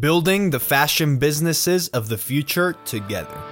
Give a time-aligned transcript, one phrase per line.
[0.00, 3.42] Building the fashion businesses of the future together.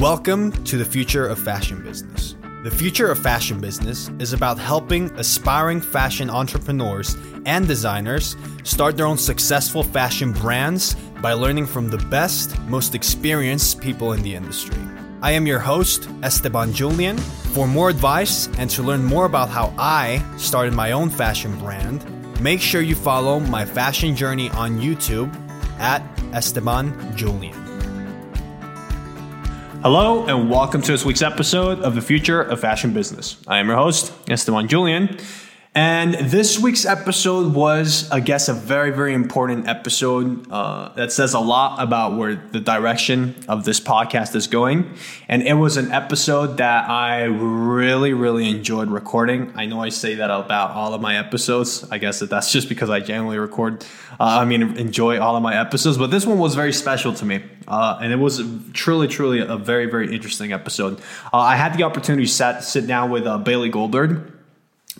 [0.00, 2.34] Welcome to the future of fashion business.
[2.64, 7.14] The future of fashion business is about helping aspiring fashion entrepreneurs
[7.46, 8.34] and designers
[8.64, 14.22] start their own successful fashion brands by learning from the best, most experienced people in
[14.22, 14.82] the industry.
[15.20, 17.18] I am your host, Esteban Julian.
[17.54, 22.04] For more advice and to learn more about how I started my own fashion brand,
[22.40, 25.32] make sure you follow my fashion journey on YouTube
[25.82, 26.00] at
[26.32, 27.52] Esteban Julian.
[29.82, 33.36] Hello, and welcome to this week's episode of The Future of Fashion Business.
[33.48, 35.18] I am your host, Esteban Julian.
[35.74, 41.32] And this week's episode was, I guess, a very, very important episode uh, that says
[41.32, 44.94] a lot about where the direction of this podcast is going.
[45.30, 49.50] And it was an episode that I really, really enjoyed recording.
[49.54, 51.90] I know I say that about all of my episodes.
[51.90, 53.82] I guess that that's just because I generally record,
[54.20, 55.96] uh, I mean, enjoy all of my episodes.
[55.96, 57.44] But this one was very special to me.
[57.66, 58.42] Uh, and it was
[58.74, 61.00] truly, truly a very, very interesting episode.
[61.32, 64.31] Uh, I had the opportunity to sat, sit down with uh, Bailey Goldberg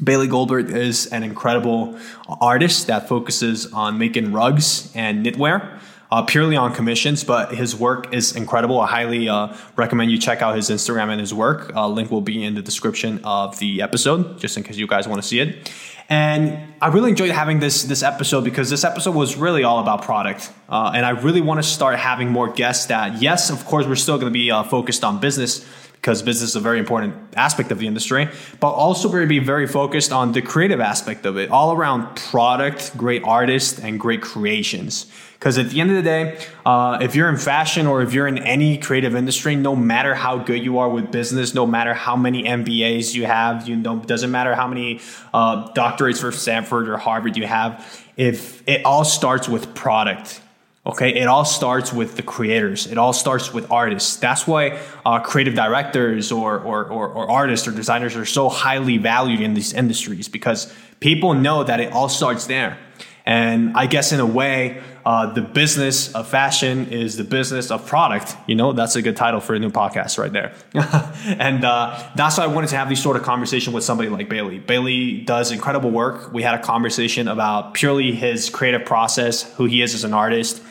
[0.03, 1.98] Bailey Goldberg is an incredible
[2.41, 5.79] artist that focuses on making rugs and knitwear.
[6.11, 8.79] Uh, purely on commissions, but his work is incredible.
[8.79, 11.75] I highly uh, recommend you check out his Instagram and his work.
[11.75, 15.09] Uh, link will be in the description of the episode, just in case you guys
[15.09, 15.73] want to see it.
[16.11, 20.03] And I really enjoyed having this this episode because this episode was really all about
[20.03, 22.87] product, uh, and I really want to start having more guests.
[22.87, 25.65] That yes, of course, we're still going to be uh, focused on business
[26.03, 29.69] because business is a very important aspect of the industry, but also we're be very
[29.69, 35.06] focused on the creative aspect of it, all around product, great artists, and great creations.
[35.39, 38.27] Because at the end of the day, uh, if you're in fashion or if you're
[38.27, 42.17] in any creative industry, no matter how good you are with business, no matter how
[42.17, 45.00] many MBAs you have, you know, doesn't matter how many
[45.33, 50.41] uh, doctorates for Stanford or Harvard you have, if it all starts with product
[50.85, 52.89] Okay, it all starts with the creators.
[52.89, 54.17] It all starts with artists.
[54.17, 58.98] That's why uh, creative directors or, or, or, or, artists or designers are so highly
[58.98, 62.79] valued in these industries because people know that it all starts there.
[63.25, 67.86] And I guess in a way, uh, the business of fashion is the business of
[67.86, 68.36] product.
[68.46, 70.52] You know, that's a good title for a new podcast right there.
[71.39, 74.29] and uh, that's why I wanted to have these sort of conversation with somebody like
[74.29, 74.58] Bailey.
[74.58, 76.33] Bailey does incredible work.
[76.33, 80.62] We had a conversation about purely his creative process, who he is as an artist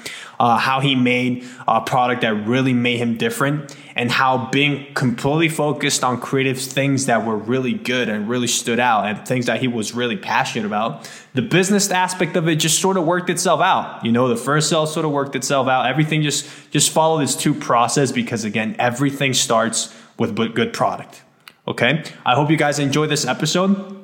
[0.41, 5.47] uh, how he made a product that really made him different, and how being completely
[5.47, 9.59] focused on creative things that were really good and really stood out and things that
[9.59, 13.61] he was really passionate about, the business aspect of it just sort of worked itself
[13.61, 14.03] out.
[14.03, 15.85] You know, the first sale sort of worked itself out.
[15.85, 21.21] Everything just just followed this two process because again, everything starts with good product.
[21.67, 24.00] Okay, I hope you guys enjoy this episode.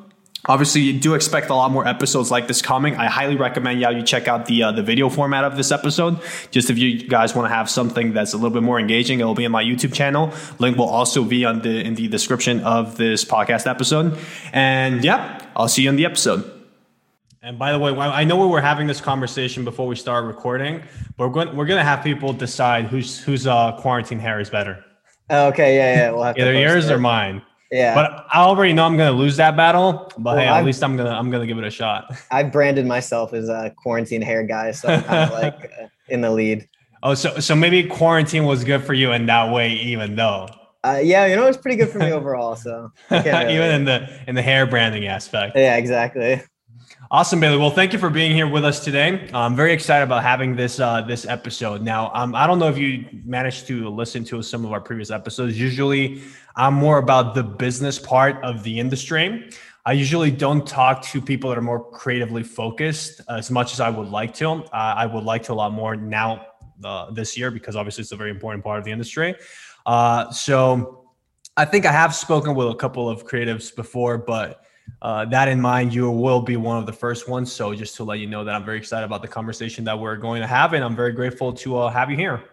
[0.47, 2.95] Obviously, you do expect a lot more episodes like this coming.
[2.95, 6.19] I highly recommend y'all you check out the uh, the video format of this episode.
[6.51, 9.25] Just if you guys want to have something that's a little bit more engaging, it
[9.25, 10.31] will be in my YouTube channel.
[10.59, 14.17] Link will also be on the in the description of this podcast episode.
[14.53, 16.53] And yeah, I'll see you in the episode.
[17.41, 20.83] And by the way, I know we were having this conversation before we start recording,
[21.15, 24.49] but we're going we're going to have people decide who's whose uh, quarantine hair is
[24.49, 24.83] better.
[25.29, 27.41] Okay, yeah, yeah, we'll have either yours or mine.
[27.71, 27.95] Yeah.
[27.95, 30.11] But I already know I'm going to lose that battle.
[30.17, 32.15] But well, hey, at I've, least I'm gonna I'm gonna give it a shot.
[32.31, 36.21] I've branded myself as a quarantine hair guy, so I'm kind of like uh, in
[36.21, 36.67] the lead.
[37.03, 40.47] Oh, so so maybe quarantine was good for you in that way, even though.
[40.83, 42.55] Uh, yeah, you know, it's pretty good for me overall.
[42.55, 43.55] So really...
[43.55, 45.55] even in the in the hair branding aspect.
[45.55, 46.41] Yeah, exactly.
[47.09, 47.55] Awesome, Bailey.
[47.55, 49.29] Well, thank you for being here with us today.
[49.33, 51.81] I'm very excited about having this uh, this episode.
[51.81, 55.09] Now, um, I don't know if you managed to listen to some of our previous
[55.09, 55.57] episodes.
[55.57, 56.21] Usually,
[56.57, 59.49] I'm more about the business part of the industry.
[59.85, 63.89] I usually don't talk to people that are more creatively focused as much as I
[63.89, 64.49] would like to.
[64.49, 66.45] Uh, I would like to a lot more now
[66.83, 69.33] uh, this year because obviously it's a very important part of the industry.
[69.85, 71.05] Uh, so
[71.55, 74.65] I think I have spoken with a couple of creatives before, but
[75.01, 77.51] uh, that in mind, you will be one of the first ones.
[77.51, 80.17] So just to let you know that I'm very excited about the conversation that we're
[80.17, 82.43] going to have, and I'm very grateful to uh, have you here.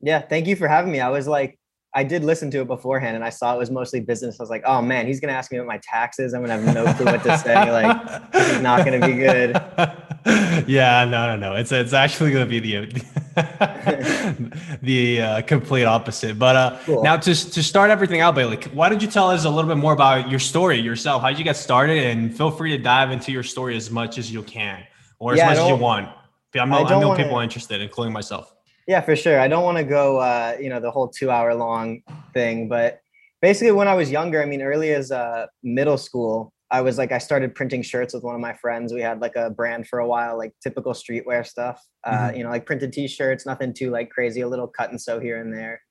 [0.00, 1.00] Yeah, thank you for having me.
[1.00, 1.58] I was like
[1.94, 4.40] I did listen to it beforehand and I saw it was mostly business.
[4.40, 6.32] I was like, oh man, he's gonna ask me about my taxes.
[6.32, 7.70] I'm gonna have no clue what to say.
[7.70, 9.52] Like, it's not gonna be good.
[10.66, 11.54] Yeah, no, no, no.
[11.56, 12.86] It's it's actually gonna be the
[14.82, 16.38] the uh, complete opposite.
[16.38, 17.02] But uh, cool.
[17.02, 19.78] now to to start everything out, Bailey, why don't you tell us a little bit
[19.78, 21.22] more about your story yourself?
[21.22, 22.04] How did you get started?
[22.04, 24.84] And feel free to dive into your story as much as you can,
[25.18, 26.08] or as much as you want.
[26.54, 28.54] I'm, I, I know wanna, people are interested, including myself.
[28.86, 29.40] Yeah, for sure.
[29.40, 32.02] I don't want to go, uh, you know, the whole two hour long
[32.34, 33.00] thing, but
[33.40, 37.12] basically, when I was younger, I mean, early as uh, middle school, I was like,
[37.12, 38.94] I started printing shirts with one of my friends.
[38.94, 41.84] We had like a brand for a while, like typical streetwear stuff.
[42.02, 42.36] Uh, mm-hmm.
[42.36, 45.38] You know, like printed T-shirts, nothing too like crazy, a little cut and sew here
[45.38, 45.82] and there.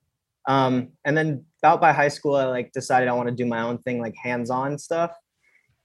[0.48, 3.62] Um, and then about by high school, I like decided I want to do my
[3.62, 5.12] own thing, like hands-on stuff.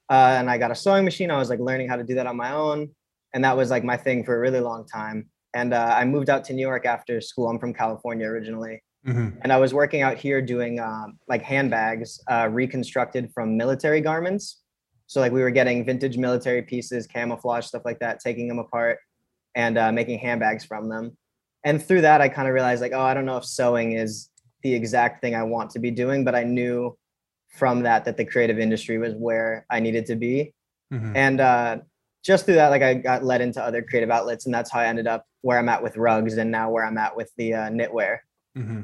[0.10, 1.30] Uh, and I got a sewing machine.
[1.30, 2.90] I was like learning how to do that on my own,
[3.36, 5.30] and that was like my thing for a really long time.
[5.54, 7.48] And uh, I moved out to New York after school.
[7.50, 9.38] I'm from California originally, mm-hmm.
[9.42, 14.64] and I was working out here doing um, like handbags uh, reconstructed from military garments.
[15.08, 19.00] So like we were getting vintage military pieces, camouflage stuff like that, taking them apart
[19.56, 21.18] and uh, making handbags from them.
[21.64, 24.30] And through that, I kind of realized like, oh, I don't know if sewing is
[24.62, 26.98] the exact thing I want to be doing, but I knew
[27.48, 30.54] from that that the creative industry was where I needed to be.
[30.94, 31.16] Mm-hmm.
[31.16, 31.78] And uh,
[32.24, 34.88] just through that, like I got led into other creative outlets, and that's how I
[34.88, 37.70] ended up where I'm at with rugs, and now where I'm at with the uh,
[37.70, 38.20] knitwear.
[38.58, 38.82] Mm-hmm.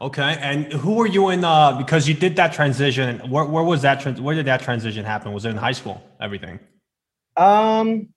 [0.00, 1.44] Okay, and who were you in?
[1.44, 3.18] Uh, because you did that transition.
[3.30, 4.00] Where, where was that?
[4.00, 5.32] Trans- where did that transition happen?
[5.32, 6.02] Was it in high school?
[6.20, 6.58] Everything.
[7.36, 8.08] Um,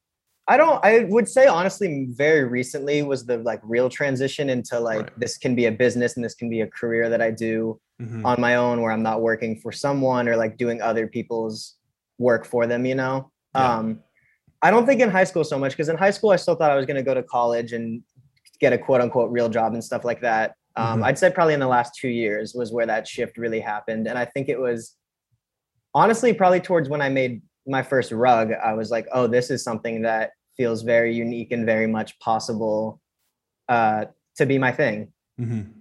[0.47, 0.83] I don't.
[0.83, 5.19] I would say honestly, very recently was the like real transition into like right.
[5.19, 8.25] this can be a business and this can be a career that I do mm-hmm.
[8.25, 11.75] on my own, where I'm not working for someone or like doing other people's
[12.17, 12.85] work for them.
[12.85, 13.31] You know.
[13.55, 13.77] Yeah.
[13.77, 13.99] Um,
[14.61, 16.71] I don't think in high school so much because in high school I still thought
[16.71, 18.01] I was going to go to college and
[18.59, 20.55] get a quote unquote real job and stuff like that.
[20.77, 21.03] Um, mm-hmm.
[21.05, 24.07] I'd say probably in the last two years was where that shift really happened.
[24.07, 24.95] And I think it was
[25.93, 29.63] honestly probably towards when I made my first rug, I was like, oh, this is
[29.63, 32.99] something that feels very unique and very much possible
[33.69, 34.05] uh,
[34.37, 35.11] to be my thing.
[35.39, 35.71] Mm-hmm.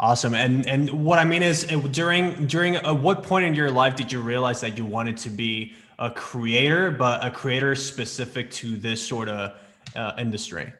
[0.00, 0.34] Awesome.
[0.34, 4.12] And and what I mean is during during uh, what point in your life did
[4.12, 9.04] you realize that you wanted to be a creator, but a creator specific to this
[9.04, 9.54] sort of
[9.96, 10.72] uh, industry?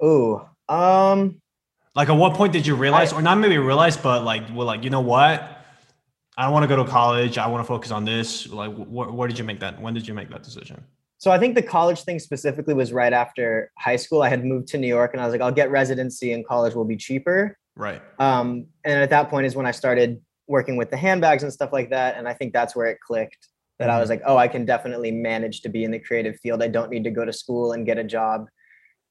[0.00, 1.42] Oh, um,
[1.94, 4.66] like, at what point did you realize, I, or not maybe realize, but like, well,
[4.66, 5.58] like, you know what?
[6.36, 7.36] I don't want to go to college.
[7.38, 8.48] I want to focus on this.
[8.48, 9.80] Like, wh- where did you make that?
[9.80, 10.82] When did you make that decision?
[11.18, 14.22] So I think the college thing specifically was right after high school.
[14.22, 16.74] I had moved to New York, and I was like, I'll get residency, and college
[16.74, 17.58] will be cheaper.
[17.76, 18.00] Right.
[18.18, 20.20] Um, and at that point is when I started
[20.50, 22.16] working with the handbags and stuff like that.
[22.16, 23.48] And I think that's where it clicked
[23.78, 23.96] that mm-hmm.
[23.96, 26.62] I was like, oh, I can definitely manage to be in the creative field.
[26.62, 28.48] I don't need to go to school and get a job,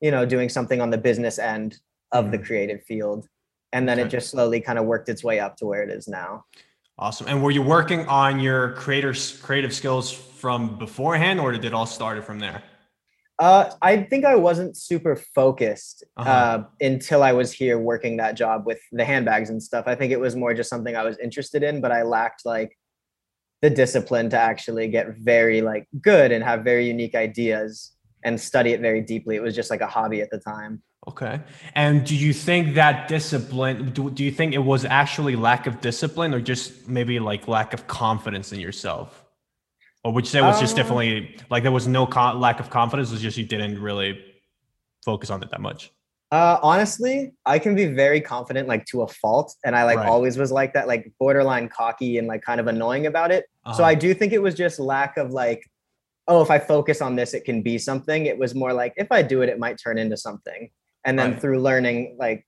[0.01, 1.77] you know, doing something on the business end
[2.11, 2.31] of mm-hmm.
[2.31, 3.27] the creative field.
[3.71, 4.07] And then okay.
[4.07, 6.45] it just slowly kind of worked its way up to where it is now.
[6.97, 7.27] Awesome.
[7.27, 11.85] And were you working on your creators creative skills from beforehand or did it all
[11.85, 12.61] started from there?
[13.39, 16.29] Uh, I think I wasn't super focused uh-huh.
[16.29, 19.85] uh, until I was here working that job with the handbags and stuff.
[19.88, 22.77] I think it was more just something I was interested in, but I lacked like
[23.62, 27.94] the discipline to actually get very like good and have very unique ideas
[28.25, 29.38] and study it very deeply.
[29.38, 30.81] It was just like a hobby at the time.
[31.09, 31.39] Okay.
[31.73, 35.81] And do you think that discipline, do, do you think it was actually lack of
[35.81, 39.25] discipline or just maybe like lack of confidence in yourself?
[40.03, 42.59] Or would you say it was um, just definitely like there was no con- lack
[42.59, 44.23] of confidence, it was just you didn't really
[45.03, 45.91] focus on it that much?
[46.31, 50.07] Uh, honestly, I can be very confident, like to a fault, and I like right.
[50.07, 53.45] always was like that, like borderline cocky and like kind of annoying about it.
[53.65, 53.77] Uh-huh.
[53.77, 55.67] So I do think it was just lack of like,
[56.27, 58.27] oh, if I focus on this, it can be something.
[58.27, 60.69] It was more like if I do it, it might turn into something
[61.06, 61.42] and then right.
[61.42, 62.46] through learning like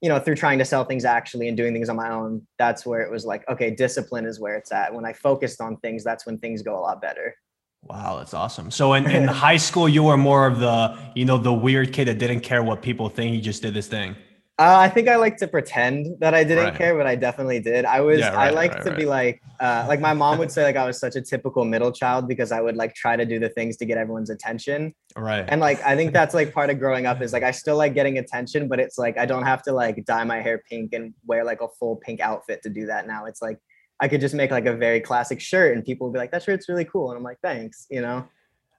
[0.00, 2.84] you know through trying to sell things actually and doing things on my own that's
[2.84, 4.92] where it was like okay discipline is where it's at.
[4.94, 7.34] When i focused on things that's when things go a lot better.
[7.82, 8.70] Wow that's awesome.
[8.70, 12.08] So in, in high school you were more of the you know the weird kid
[12.08, 14.16] that didn't care what people think he just did this thing
[14.56, 16.76] uh, I think I like to pretend that I didn't right.
[16.76, 17.84] care, but I definitely did.
[17.84, 20.52] I was, yeah, right, I like right, to be like, uh, like my mom would
[20.52, 23.24] say, like I was such a typical middle child because I would like try to
[23.24, 24.94] do the things to get everyone's attention.
[25.16, 25.44] Right.
[25.48, 27.94] And like, I think that's like part of growing up is like, I still like
[27.94, 31.14] getting attention, but it's like, I don't have to like dye my hair pink and
[31.26, 33.24] wear like a full pink outfit to do that now.
[33.24, 33.58] It's like,
[33.98, 36.44] I could just make like a very classic shirt and people would be like, that
[36.44, 37.10] shirt's really cool.
[37.10, 38.24] And I'm like, thanks, you know?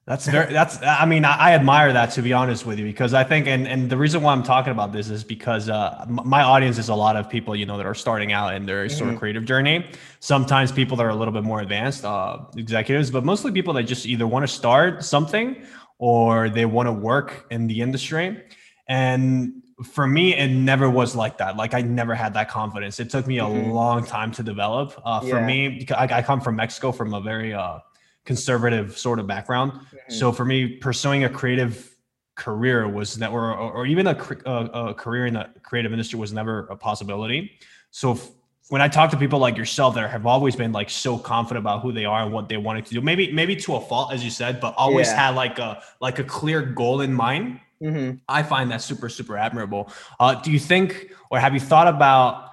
[0.07, 3.15] That's very, that's, I mean, I, I, admire that to be honest with you, because
[3.15, 6.43] I think, and, and the reason why I'm talking about this is because uh, my
[6.43, 8.95] audience is a lot of people, you know, that are starting out in their mm-hmm.
[8.95, 9.19] sort of mm-hmm.
[9.19, 9.89] creative journey.
[10.19, 13.83] Sometimes people that are a little bit more advanced, uh, executives, but mostly people that
[13.83, 15.65] just either want to start something
[15.97, 18.43] or they want to work in the industry.
[18.87, 21.57] And for me, it never was like that.
[21.57, 22.99] Like I never had that confidence.
[22.99, 23.71] It took me a mm-hmm.
[23.71, 25.01] long time to develop.
[25.03, 25.45] Uh, for yeah.
[25.47, 27.79] me, because I, I, come from Mexico, from a very, uh,
[28.25, 29.71] conservative sort of background.
[29.71, 30.13] Mm-hmm.
[30.13, 31.95] So for me, pursuing a creative
[32.35, 34.51] career was never, or, or even a, a,
[34.89, 37.51] a, career in the creative industry was never a possibility.
[37.91, 38.27] So if,
[38.69, 41.81] when I talk to people like yourself that have always been like so confident about
[41.81, 44.23] who they are and what they wanted to do, maybe maybe to a fault, as
[44.23, 45.27] you said, but always yeah.
[45.27, 47.59] had like a like a clear goal in mind.
[47.81, 48.17] Mm-hmm.
[48.27, 49.91] I find that super super admirable.
[50.19, 52.49] Uh, do you think, or have you thought about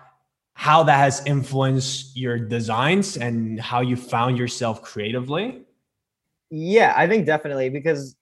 [0.54, 5.62] how that has influenced your designs and how you found yourself creatively?
[6.50, 8.16] Yeah, I think definitely because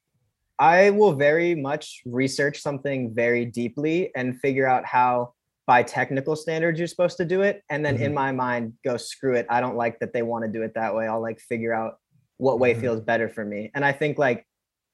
[0.58, 5.32] I will very much research something very deeply and figure out how
[5.66, 8.06] by technical standards you're supposed to do it and then mm-hmm.
[8.06, 10.74] in my mind go screw it i don't like that they want to do it
[10.74, 12.00] that way i'll like figure out
[12.38, 12.80] what way mm-hmm.
[12.80, 14.44] feels better for me and i think like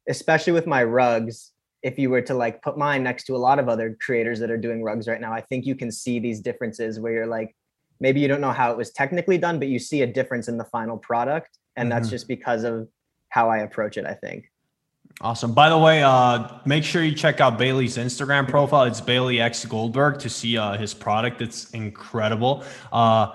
[0.07, 1.53] especially with my rugs
[1.83, 4.51] if you were to like put mine next to a lot of other creators that
[4.51, 7.55] are doing rugs right now i think you can see these differences where you're like
[8.01, 10.57] maybe you don't know how it was technically done but you see a difference in
[10.57, 11.99] the final product and mm-hmm.
[11.99, 12.89] that's just because of
[13.29, 14.51] how i approach it i think
[15.23, 15.55] Awesome.
[15.55, 18.83] By the way, uh, make sure you check out Bailey's Instagram profile.
[18.85, 21.41] It's Bailey X Goldberg to see uh, his product.
[21.41, 22.65] It's incredible.
[22.93, 23.35] Uh,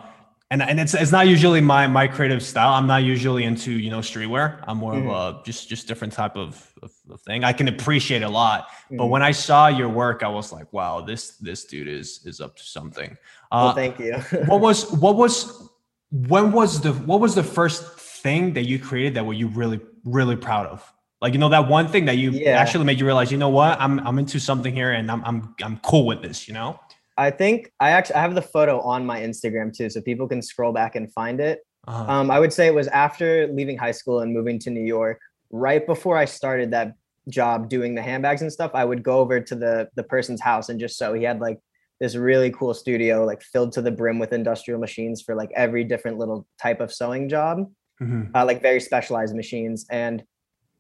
[0.51, 2.73] and and it's it's not usually my my creative style.
[2.73, 4.61] I'm not usually into you know streetwear.
[4.67, 5.09] I'm more mm-hmm.
[5.09, 7.45] of a just just different type of, of, of, thing.
[7.45, 8.97] I can appreciate a lot, mm-hmm.
[8.97, 12.41] but when I saw your work, I was like, wow, this this dude is is
[12.41, 13.17] up to something.
[13.49, 14.13] Uh, well, thank you.
[14.45, 15.69] what was what was
[16.11, 19.79] when was the what was the first thing that you created that were you really
[20.03, 20.93] really proud of?
[21.21, 22.59] Like you know that one thing that you yeah.
[22.59, 25.55] actually made you realize, you know what, I'm I'm into something here, and I'm I'm
[25.63, 26.45] I'm cool with this.
[26.49, 26.77] You know.
[27.17, 30.41] I think I actually I have the photo on my Instagram too, so people can
[30.41, 31.59] scroll back and find it.
[31.87, 32.11] Uh-huh.
[32.11, 35.19] Um, I would say it was after leaving high school and moving to New York,
[35.49, 36.93] right before I started that
[37.29, 38.71] job doing the handbags and stuff.
[38.73, 41.59] I would go over to the the person's house and just so he had like
[41.99, 45.83] this really cool studio, like filled to the brim with industrial machines for like every
[45.83, 47.59] different little type of sewing job,
[48.01, 48.35] mm-hmm.
[48.35, 49.85] uh, like very specialized machines.
[49.91, 50.23] And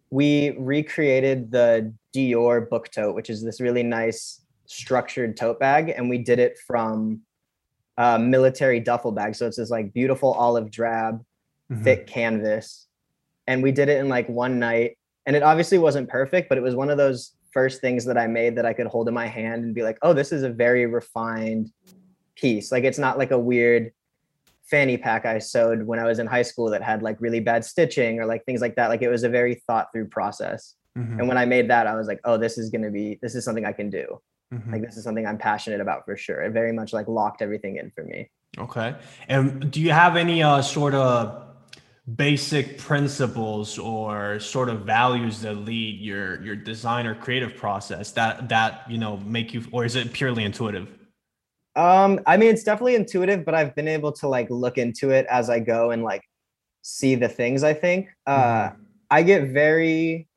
[0.09, 4.40] we recreated the Dior book tote, which is this really nice
[4.71, 7.21] structured tote bag, and we did it from
[7.97, 9.35] a military duffel bag.
[9.35, 11.23] So it's this like beautiful olive drab,
[11.71, 11.83] mm-hmm.
[11.83, 12.87] thick canvas,
[13.47, 14.97] and we did it in like one night.
[15.25, 18.27] And it obviously wasn't perfect, but it was one of those first things that I
[18.27, 20.49] made that I could hold in my hand and be like, "Oh, this is a
[20.49, 21.71] very refined
[22.35, 23.91] piece." Like it's not like a weird
[24.63, 27.65] fanny pack I sewed when I was in high school that had like really bad
[27.65, 28.87] stitching or like things like that.
[28.87, 30.75] Like it was a very thought through process.
[30.97, 31.19] Mm-hmm.
[31.19, 33.35] And when I made that, I was like, oh, this is going to be, this
[33.35, 34.21] is something I can do.
[34.53, 34.73] Mm-hmm.
[34.73, 36.41] Like this is something I'm passionate about for sure.
[36.41, 38.29] It very much like locked everything in for me.
[38.57, 38.95] Okay.
[39.27, 41.43] And do you have any uh, sort of
[42.15, 48.49] basic principles or sort of values that lead your your design or creative process that
[48.49, 50.89] that you know make you or is it purely intuitive
[51.75, 55.25] um, I mean, it's definitely intuitive, but I've been able to like look into it
[55.27, 56.23] as I go and like
[56.81, 57.63] see the things.
[57.63, 58.81] I think uh, mm-hmm.
[59.09, 60.27] I get very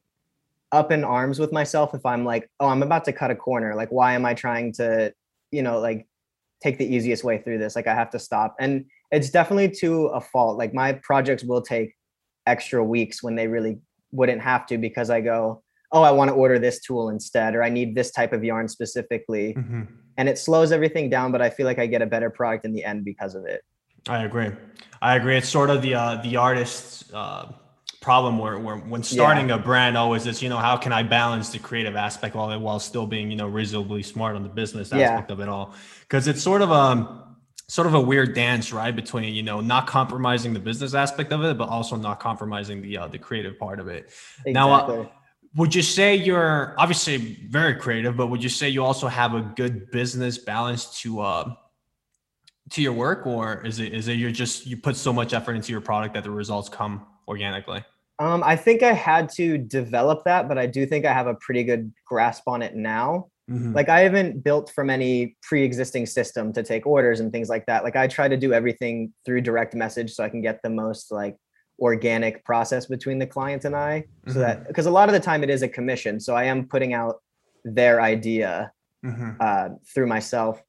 [0.74, 3.74] up in arms with myself if I'm like, oh, I'm about to cut a corner.
[3.74, 5.12] Like, why am I trying to,
[5.50, 6.06] you know, like
[6.62, 7.76] take the easiest way through this?
[7.76, 8.56] Like, I have to stop.
[8.58, 10.58] And it's definitely to a fault.
[10.58, 11.94] Like, my projects will take
[12.46, 13.78] extra weeks when they really
[14.12, 15.62] wouldn't have to because I go,
[15.92, 18.68] oh, I want to order this tool instead, or I need this type of yarn
[18.68, 19.54] specifically.
[19.54, 19.82] Mm-hmm
[20.16, 22.72] and it slows everything down but i feel like i get a better product in
[22.72, 23.62] the end because of it
[24.08, 24.50] i agree
[25.02, 27.52] i agree it's sort of the uh, the artist's uh,
[28.04, 29.54] problem where, where when starting yeah.
[29.54, 32.78] a brand always is you know how can i balance the creative aspect while while
[32.78, 35.32] still being you know reasonably smart on the business aspect yeah.
[35.32, 38.94] of it all because it's sort of a um, sort of a weird dance right
[38.94, 42.98] between you know not compromising the business aspect of it but also not compromising the
[42.98, 44.04] uh, the creative part of it
[44.44, 44.52] exactly.
[44.52, 45.06] now uh,
[45.56, 49.40] would you say you're obviously very creative but would you say you also have a
[49.56, 51.54] good business balance to uh
[52.68, 55.54] to your work or is it is it you're just you put so much effort
[55.54, 57.82] into your product that the results come organically
[58.18, 61.34] um i think i had to develop that but i do think i have a
[61.34, 63.72] pretty good grasp on it now mm-hmm.
[63.72, 67.84] like i haven't built from any pre-existing system to take orders and things like that
[67.84, 71.10] like i try to do everything through direct message so i can get the most
[71.10, 71.36] like
[71.80, 74.04] organic process between the client and I.
[74.26, 74.40] So mm-hmm.
[74.40, 76.20] that because a lot of the time it is a commission.
[76.20, 77.16] So I am putting out
[77.64, 78.72] their idea
[79.04, 79.32] mm-hmm.
[79.40, 80.62] uh, through myself.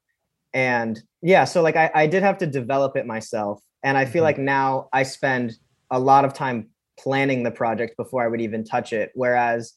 [0.54, 3.62] And yeah, so like I, I did have to develop it myself.
[3.84, 4.24] And I feel mm-hmm.
[4.24, 5.54] like now I spend
[5.92, 9.12] a lot of time planning the project before I would even touch it.
[9.14, 9.74] Whereas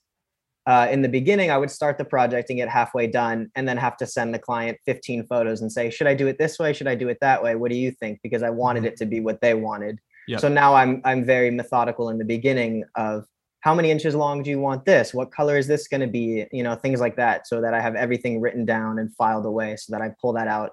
[0.67, 3.79] uh, in the beginning, I would start the project and get halfway done and then
[3.79, 6.73] have to send the client 15 photos and say, should I do it this way?
[6.73, 7.55] Should I do it that way?
[7.55, 8.21] What do you think?
[8.23, 8.89] Because I wanted mm-hmm.
[8.89, 9.99] it to be what they wanted.
[10.29, 10.41] Yep.
[10.41, 13.25] So now I'm I'm very methodical in the beginning of
[13.61, 15.15] how many inches long do you want this?
[15.15, 16.47] What color is this going to be?
[16.53, 19.77] You know, things like that, so that I have everything written down and filed away,
[19.77, 20.73] so that I pull that out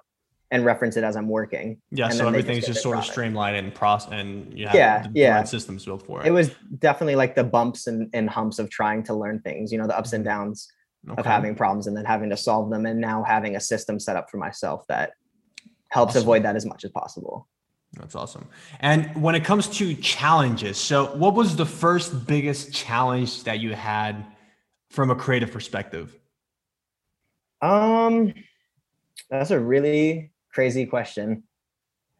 [0.50, 1.80] and reference it as I'm working.
[1.90, 5.44] Yeah, so everything's just, just sort of streamlined and process, and you have yeah, yeah.
[5.44, 6.26] systems built for it.
[6.26, 9.72] It was definitely like the bumps and, and humps of trying to learn things.
[9.72, 10.30] You know, the ups and mm-hmm.
[10.30, 10.68] downs
[11.08, 11.18] okay.
[11.18, 14.16] of having problems and then having to solve them, and now having a system set
[14.16, 15.12] up for myself that
[15.90, 16.22] helps awesome.
[16.22, 17.48] avoid that as much as possible.
[17.94, 18.46] That's awesome.
[18.80, 23.74] And when it comes to challenges, so what was the first biggest challenge that you
[23.74, 24.26] had
[24.90, 26.14] from a creative perspective?
[27.62, 28.34] Um
[29.30, 31.42] that's a really crazy question.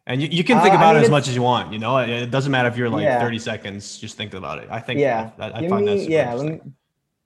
[0.07, 1.73] And you, you can think uh, about I mean, it as much as you want.
[1.73, 3.19] You know, it, it doesn't matter if you're like yeah.
[3.19, 3.99] 30 seconds.
[3.99, 4.69] Just think about it.
[4.71, 5.01] I think.
[5.01, 5.31] Yeah.
[5.39, 6.35] I, I find me, yeah.
[6.35, 6.61] Let me,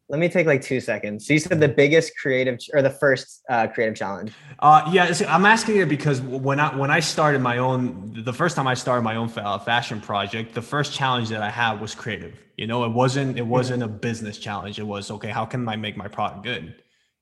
[0.09, 1.27] let me take like two seconds.
[1.27, 4.33] So you said the biggest creative or the first uh, creative challenge.
[4.61, 8.57] Uh, yeah, I'm asking it because when I when I started my own, the first
[8.57, 11.95] time I started my own fa- fashion project, the first challenge that I had was
[11.95, 12.35] creative.
[12.57, 14.79] You know, it wasn't it wasn't a business challenge.
[14.79, 15.31] It was okay.
[15.31, 16.65] How can I make my product good?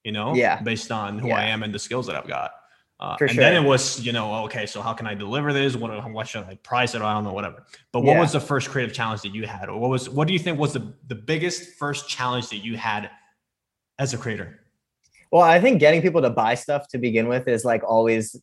[0.04, 1.40] You know, yeah, based on who yeah.
[1.42, 2.52] I am and the skills that I've got.
[3.00, 3.44] Uh, and sure.
[3.44, 5.76] then it was, you know, okay, so how can I deliver this?
[5.76, 7.02] What, what should I price it?
[7.02, 7.64] I don't know, whatever.
[7.92, 8.20] But what yeah.
[8.20, 10.58] was the first creative challenge that you had, or what was, what do you think
[10.58, 13.10] was the the biggest first challenge that you had
[14.00, 14.60] as a creator?
[15.30, 18.34] Well, I think getting people to buy stuff to begin with is like always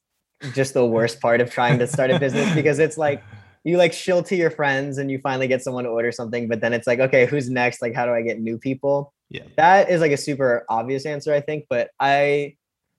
[0.54, 3.24] just the worst part of trying to start a business because it's like
[3.64, 6.62] you like shill to your friends and you finally get someone to order something, but
[6.62, 7.82] then it's like, okay, who's next?
[7.82, 9.12] Like, how do I get new people?
[9.30, 9.44] Yeah.
[9.58, 11.66] That is like a super obvious answer, I think.
[11.68, 12.56] But I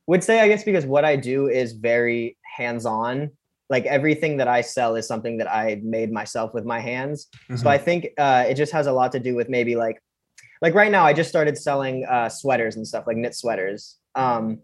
[0.06, 3.30] would say, I guess, because what I do is very hands on.
[3.68, 7.26] Like everything that I sell is something that I made myself with my hands.
[7.44, 7.56] Mm-hmm.
[7.56, 10.00] So I think uh, it just has a lot to do with maybe like
[10.62, 14.58] like right now i just started selling uh, sweaters and stuff like knit sweaters um,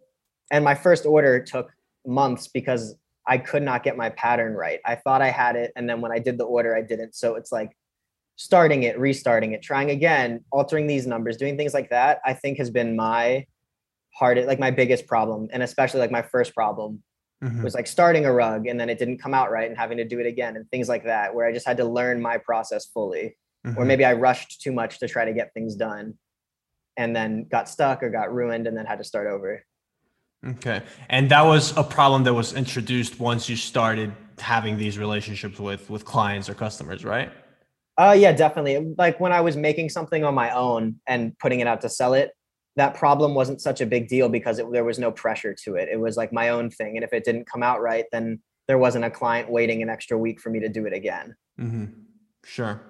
[0.51, 1.71] and my first order took
[2.07, 2.95] months because
[3.27, 6.13] i could not get my pattern right i thought i had it and then when
[6.13, 7.71] i did the order i didn't so it's like
[8.37, 12.59] starting it restarting it trying again altering these numbers doing things like that i think
[12.59, 13.45] has been my
[14.13, 17.03] hardest like my biggest problem and especially like my first problem
[17.43, 17.63] mm-hmm.
[17.63, 20.05] was like starting a rug and then it didn't come out right and having to
[20.05, 22.87] do it again and things like that where i just had to learn my process
[22.87, 23.35] fully
[23.67, 23.79] mm-hmm.
[23.79, 26.15] or maybe I rushed too much to try to get things done
[26.97, 29.65] and then got stuck or got ruined and then had to start over.
[30.45, 30.83] Okay.
[31.09, 35.89] And that was a problem that was introduced once you started having these relationships with
[35.89, 37.31] with clients or customers, right?
[37.97, 38.95] Uh yeah, definitely.
[38.99, 42.15] Like when I was making something on my own and putting it out to sell
[42.15, 42.33] it,
[42.77, 45.89] that problem wasn't such a big deal because it, there was no pressure to it.
[45.91, 48.79] It was like my own thing and if it didn't come out right, then there
[48.79, 51.37] wasn't a client waiting an extra week for me to do it again.
[51.61, 51.85] Mm-hmm.
[52.45, 52.81] Sure.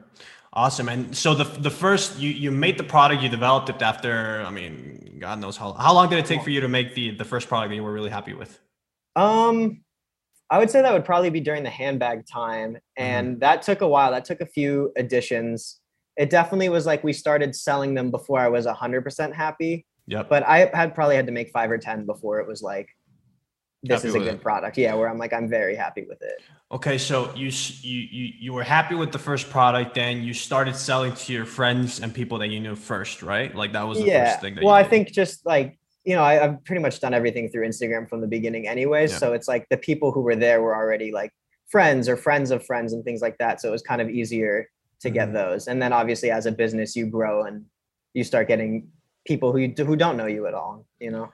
[0.54, 0.88] Awesome.
[0.88, 4.50] And so the the first you you made the product, you developed it after, I
[4.50, 7.24] mean, God knows how how long did it take for you to make the the
[7.24, 8.60] first product that you were really happy with?
[9.16, 9.82] Um
[10.50, 13.38] I would say that would probably be during the handbag time and mm-hmm.
[13.38, 14.10] that took a while.
[14.10, 15.80] That took a few editions.
[16.16, 19.86] It definitely was like we started selling them before I was 100% happy.
[20.06, 20.28] Yep.
[20.28, 22.88] But I had probably had to make 5 or 10 before it was like
[23.82, 24.42] this happy is a good it.
[24.42, 24.78] product.
[24.78, 26.40] Yeah, where I'm like I'm very happy with it.
[26.70, 30.76] Okay, so you you you you were happy with the first product, then you started
[30.76, 33.54] selling to your friends and people that you knew first, right?
[33.54, 34.30] Like that was the yeah.
[34.30, 34.58] first thing.
[34.62, 38.08] well, I think just like you know, I, have pretty much done everything through Instagram
[38.08, 39.12] from the beginning, anyways.
[39.12, 39.18] Yeah.
[39.18, 41.32] So it's like the people who were there were already like
[41.70, 43.60] friends or friends of friends and things like that.
[43.60, 44.68] So it was kind of easier
[45.02, 45.14] to mm-hmm.
[45.14, 45.68] get those.
[45.68, 47.66] And then obviously, as a business, you grow and
[48.14, 48.88] you start getting
[49.26, 50.86] people who you, who don't know you at all.
[50.98, 51.32] You know.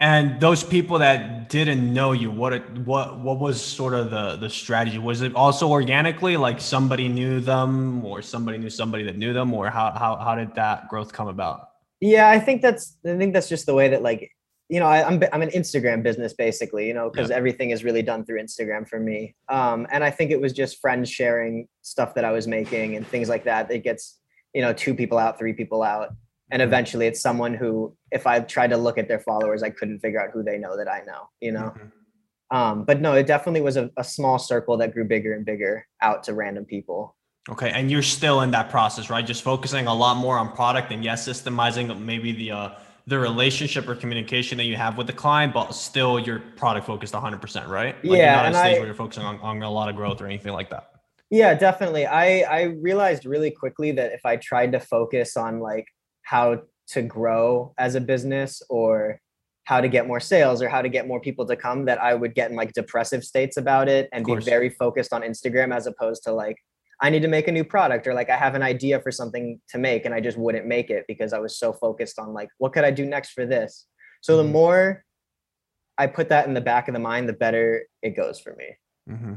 [0.00, 4.50] And those people that didn't know you, what what what was sort of the the
[4.50, 4.98] strategy?
[4.98, 9.54] Was it also organically, like somebody knew them, or somebody knew somebody that knew them,
[9.54, 11.68] or how how how did that growth come about?
[12.00, 14.32] Yeah, I think that's I think that's just the way that like
[14.72, 17.36] you know I, am I'm, I'm an Instagram business basically, you know, because yeah.
[17.36, 19.34] everything is really done through Instagram for me.
[19.48, 23.06] Um, and I think it was just friends sharing stuff that I was making and
[23.06, 23.70] things like that.
[23.70, 24.18] It gets
[24.54, 26.08] you know two people out, three people out,
[26.52, 29.98] and eventually it's someone who if i tried to look at their followers i couldn't
[29.98, 32.56] figure out who they know that i know you know mm-hmm.
[32.56, 35.84] um, but no it definitely was a, a, small circle that grew bigger and bigger
[36.00, 37.16] out to random people
[37.50, 40.92] okay and you're still in that process right just focusing a lot more on product
[40.92, 42.70] and yes systemizing maybe the uh,
[43.06, 47.14] the relationship or communication that you have with the client, but still you're product focused
[47.14, 47.96] 100%, right?
[48.04, 48.36] Like yeah.
[48.36, 50.26] not at a stage I, where you're focusing on, on a lot of growth or
[50.26, 50.90] anything like that.
[51.30, 52.06] Yeah, definitely.
[52.06, 55.86] I, I realized really quickly that if I tried to focus on like
[56.22, 59.18] how to grow as a business or
[59.64, 62.14] how to get more sales or how to get more people to come that I
[62.14, 65.86] would get in like depressive states about it and be very focused on Instagram as
[65.86, 66.56] opposed to like
[67.02, 69.60] I need to make a new product or like I have an idea for something
[69.70, 72.48] to make and I just wouldn't make it because I was so focused on like
[72.58, 73.86] what could I do next for this.
[74.20, 74.46] So mm-hmm.
[74.46, 75.04] the more
[75.98, 78.76] I put that in the back of the mind, the better it goes for me.
[79.10, 79.34] Mm-hmm.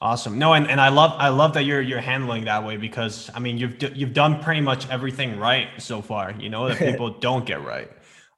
[0.00, 0.36] Awesome.
[0.36, 3.38] No, and, and I love I love that you're you're handling that way because I
[3.38, 6.32] mean you've you've done pretty much everything right so far.
[6.32, 7.88] You know that people don't get right.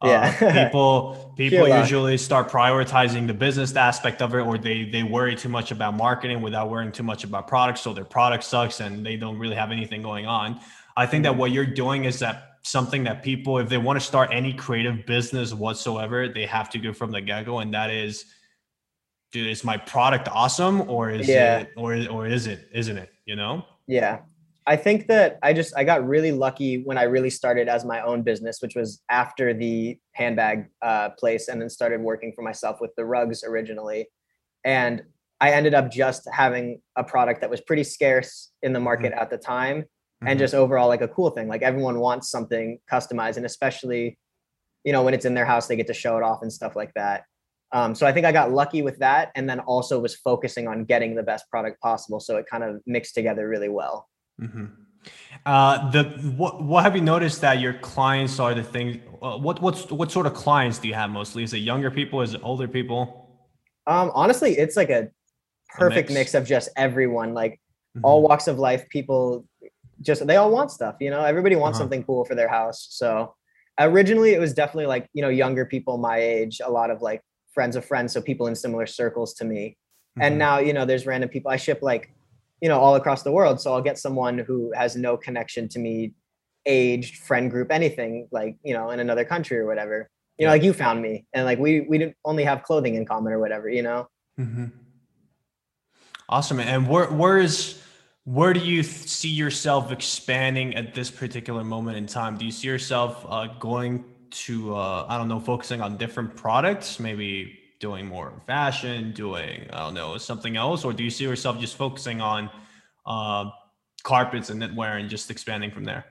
[0.02, 0.37] Yeah.
[0.40, 5.37] Uh, people people usually start prioritizing the business aspect of it, or they they worry
[5.37, 7.80] too much about marketing without worrying too much about products.
[7.80, 10.61] So their product sucks and they don't really have anything going on.
[10.96, 11.40] I think that mm-hmm.
[11.40, 15.07] what you're doing is that something that people, if they want to start any creative
[15.07, 18.24] business whatsoever, they have to go from the get go, and that is
[19.33, 21.59] dude, is my product awesome or is yeah.
[21.59, 23.11] it or or is it isn't it?
[23.26, 23.64] You know?
[23.87, 24.20] Yeah.
[24.66, 28.00] I think that I just I got really lucky when I really started as my
[28.00, 32.81] own business, which was after the handbag uh, place, and then started working for myself
[32.81, 34.09] with the rugs originally.
[34.64, 35.03] And
[35.40, 39.20] I ended up just having a product that was pretty scarce in the market mm-hmm.
[39.20, 40.29] at the time mm-hmm.
[40.29, 41.48] and just overall like a cool thing.
[41.48, 44.18] Like everyone wants something customized and especially,
[44.85, 46.77] you know, when it's in their house, they get to show it off and stuff
[46.77, 47.24] like that.
[47.72, 50.85] Um, so I think I got lucky with that and then also was focusing on
[50.85, 52.20] getting the best product possible.
[52.20, 54.09] So it kind of mixed together really well.
[54.40, 54.64] Mm-hmm.
[55.47, 56.05] Uh, the
[56.37, 58.99] what what have you noticed that your clients are the things?
[59.23, 61.42] Uh, what what's what sort of clients do you have mostly?
[61.42, 62.23] Is it younger people?
[62.23, 63.29] Is it older people?
[63.87, 65.11] Um, honestly, it's like a
[65.68, 66.33] perfect mix.
[66.33, 66.35] mix.
[66.35, 67.61] of just everyone, like
[67.97, 68.05] mm-hmm.
[68.05, 68.88] all walks of life.
[68.88, 69.47] People
[70.01, 70.97] just they all want stuff.
[71.01, 71.85] You know, everybody wants uh-huh.
[71.85, 72.87] something cool for their house.
[72.90, 73.35] So
[73.79, 77.20] originally, it was definitely like you know younger people my age, a lot of like
[77.53, 79.77] friends of friends, so people in similar circles to me.
[80.16, 80.23] Mm-hmm.
[80.23, 81.51] And now you know there's random people.
[81.51, 82.13] I ship like
[82.64, 85.79] you know all across the world, so I'll get someone who has no connection to
[85.79, 85.94] me,
[86.66, 90.62] age friend group, anything like you know in another country or whatever you know, like
[90.62, 93.68] you found me and like we we didn't only have clothing in common or whatever,
[93.68, 94.09] you know.
[94.38, 94.66] Mm-hmm.
[96.29, 96.61] Awesome.
[96.61, 97.81] And where where is
[98.24, 102.37] where do you see yourself expanding at this particular moment in time?
[102.37, 106.98] Do you see yourself uh, going to uh, I don't know, focusing on different products,
[106.98, 111.61] maybe doing more fashion, doing I don't know something else, or do you see yourself
[111.61, 112.49] just focusing on
[113.05, 113.51] uh,
[114.05, 116.07] carpets and knitwear and just expanding from there?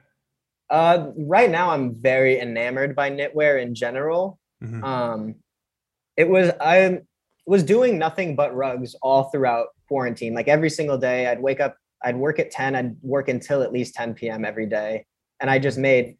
[0.69, 4.37] Uh, right now, I'm very enamored by knitwear in general.
[4.63, 4.83] Mm-hmm.
[4.83, 5.35] Um,
[6.15, 7.01] it was I
[7.47, 10.35] was doing nothing but rugs all throughout quarantine.
[10.35, 13.73] Like every single day, I'd wake up, I'd work at 10, I'd work until at
[13.73, 14.45] least 10 p.m.
[14.45, 15.07] every day,
[15.41, 16.17] and I just made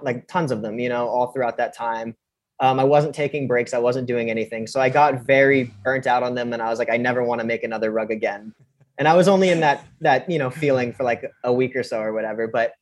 [0.00, 0.78] like tons of them.
[0.78, 2.16] You know, all throughout that time.
[2.60, 3.72] Um, I wasn't taking breaks.
[3.72, 4.66] I wasn't doing anything.
[4.66, 7.40] So I got very burnt out on them, and I was like, I never want
[7.40, 8.54] to make another rug again.
[8.98, 11.82] And I was only in that that you know feeling for like a week or
[11.82, 12.46] so or whatever.
[12.46, 12.74] But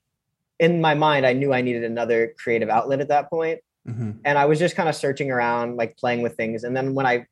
[0.59, 3.61] in my mind, I knew I needed another creative outlet at that point.
[3.89, 4.11] Mm-hmm.
[4.25, 6.65] And I was just kind of searching around, like playing with things.
[6.65, 7.27] And then when I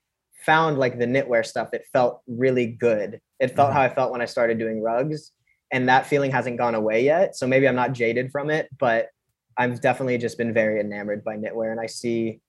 [0.44, 3.20] found like the knitwear stuff, it felt really good.
[3.40, 3.76] It felt mm-hmm.
[3.76, 5.32] how I felt when I started doing rugs.
[5.72, 7.36] And that feeling hasn't gone away yet.
[7.36, 9.08] So maybe I'm not jaded from it, but
[9.58, 11.70] I've definitely just been very enamored by knitwear.
[11.70, 12.40] And I see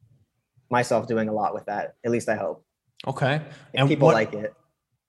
[0.70, 1.94] myself doing a lot with that.
[2.06, 2.66] At least I hope.
[3.06, 3.42] Okay.
[3.74, 4.54] And people what, like it.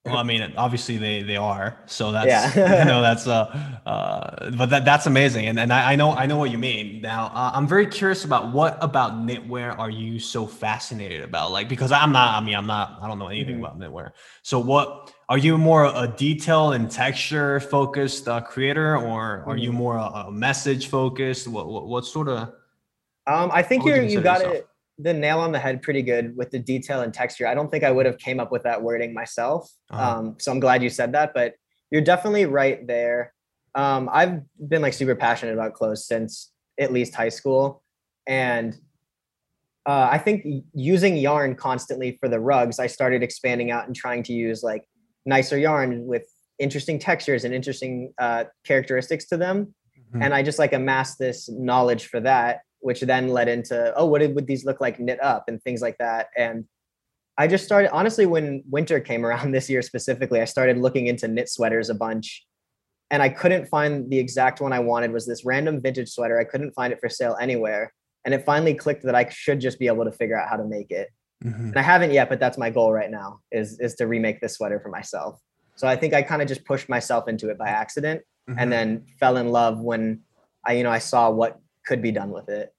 [0.08, 1.78] Well, I mean, obviously they they are.
[1.86, 2.78] So that's yeah.
[2.80, 3.44] you know that's uh,
[3.86, 7.00] uh but that that's amazing, and and I, I know I know what you mean.
[7.00, 11.52] Now uh, I'm very curious about what about knitwear are you so fascinated about?
[11.52, 12.40] Like because I'm not.
[12.40, 12.98] I mean, I'm not.
[13.02, 13.64] I don't know anything mm-hmm.
[13.64, 14.12] about knitwear.
[14.42, 19.70] So what are you more a detail and texture focused uh, creator, or are you
[19.70, 19.78] mm-hmm.
[19.78, 21.48] more a, a message focused?
[21.48, 22.52] What, what what sort of?
[23.26, 24.54] Um, I think you're you got yourself?
[24.54, 24.67] it
[24.98, 27.46] the nail on the head pretty good with the detail and texture.
[27.46, 29.70] I don't think I would have came up with that wording myself.
[29.90, 30.18] Uh-huh.
[30.18, 31.54] Um, so I'm glad you said that, but
[31.90, 33.32] you're definitely right there.
[33.74, 37.82] Um, I've been like super passionate about clothes since at least high school.
[38.26, 38.74] And
[39.86, 44.22] uh, I think using yarn constantly for the rugs, I started expanding out and trying
[44.24, 44.84] to use like
[45.24, 46.24] nicer yarn with
[46.58, 49.74] interesting textures and interesting uh, characteristics to them.
[49.96, 50.22] Mm-hmm.
[50.22, 54.22] And I just like amassed this knowledge for that which then led into oh what
[54.34, 56.28] would these look like knit up and things like that.
[56.36, 56.64] And
[57.36, 61.28] i just started honestly when winter came around this year specifically i started looking into
[61.28, 62.44] knit sweaters a bunch.
[63.10, 66.38] And i couldn't find the exact one i wanted was this random vintage sweater.
[66.38, 67.92] I couldn't find it for sale anywhere.
[68.24, 70.64] And it finally clicked that i should just be able to figure out how to
[70.64, 71.08] make it.
[71.44, 71.68] Mm-hmm.
[71.68, 74.54] and i haven't yet but that's my goal right now is is to remake this
[74.54, 75.40] sweater for myself.
[75.76, 78.58] So i think i kind of just pushed myself into it by accident mm-hmm.
[78.58, 80.22] and then fell in love when
[80.66, 82.74] i you know i saw what could be done with it.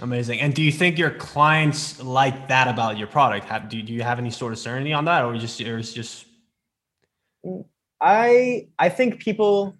[0.00, 0.40] Amazing.
[0.40, 3.46] And do you think your clients like that about your product?
[3.46, 5.92] Have, do, do you have any sort of certainty on that, or just or it's
[5.92, 6.24] just?
[8.00, 9.76] I I think people.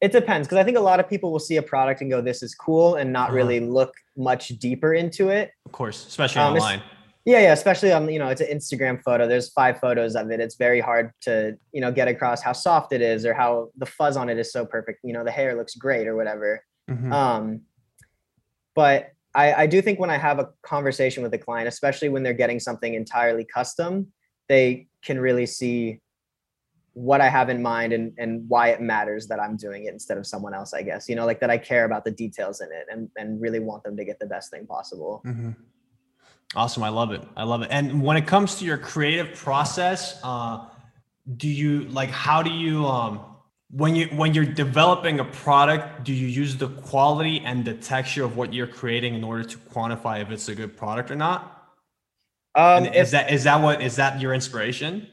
[0.00, 2.20] It depends because I think a lot of people will see a product and go,
[2.20, 3.36] "This is cool," and not uh-huh.
[3.36, 5.52] really look much deeper into it.
[5.64, 6.82] Of course, especially um, online.
[7.24, 9.28] Yeah, yeah, especially on you know it's an Instagram photo.
[9.28, 10.40] There's five photos of it.
[10.40, 13.86] It's very hard to you know get across how soft it is or how the
[13.86, 15.00] fuzz on it is so perfect.
[15.04, 16.64] You know the hair looks great or whatever.
[16.92, 17.12] Mm-hmm.
[17.12, 17.60] Um,
[18.74, 22.22] but I, I do think when I have a conversation with a client, especially when
[22.22, 24.12] they're getting something entirely custom,
[24.48, 26.00] they can really see
[26.94, 30.18] what I have in mind and, and why it matters that I'm doing it instead
[30.18, 32.68] of someone else, I guess, you know, like that I care about the details in
[32.70, 35.22] it and, and really want them to get the best thing possible.
[35.24, 35.52] Mm-hmm.
[36.54, 36.82] Awesome.
[36.82, 37.26] I love it.
[37.34, 37.68] I love it.
[37.70, 40.66] And when it comes to your creative process, uh,
[41.38, 43.20] do you like, how do you, um,
[43.72, 48.22] when you when you're developing a product do you use the quality and the texture
[48.22, 51.70] of what you're creating in order to quantify if it's a good product or not?
[52.54, 55.08] Um, if, is that is that what is that your inspiration?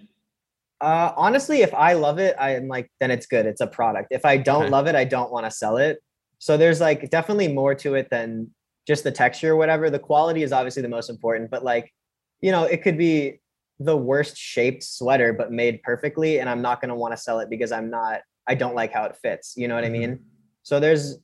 [0.81, 3.45] Uh, honestly if i love it i'm like then it's good.
[3.45, 4.09] It's a product.
[4.11, 4.71] If i don't okay.
[4.71, 5.99] love it i don't want to sell it.
[6.39, 8.51] So there's like definitely more to it than
[8.87, 9.89] just the texture or whatever.
[9.89, 11.93] The quality is obviously the most important but like
[12.41, 13.39] you know it could be
[13.79, 17.39] the worst shaped sweater but made perfectly and I'm not going to want to sell
[17.39, 18.19] it because I'm not
[18.49, 19.53] I don't like how it fits.
[19.55, 19.95] You know what mm-hmm.
[19.95, 20.19] I mean?
[20.63, 21.17] So there's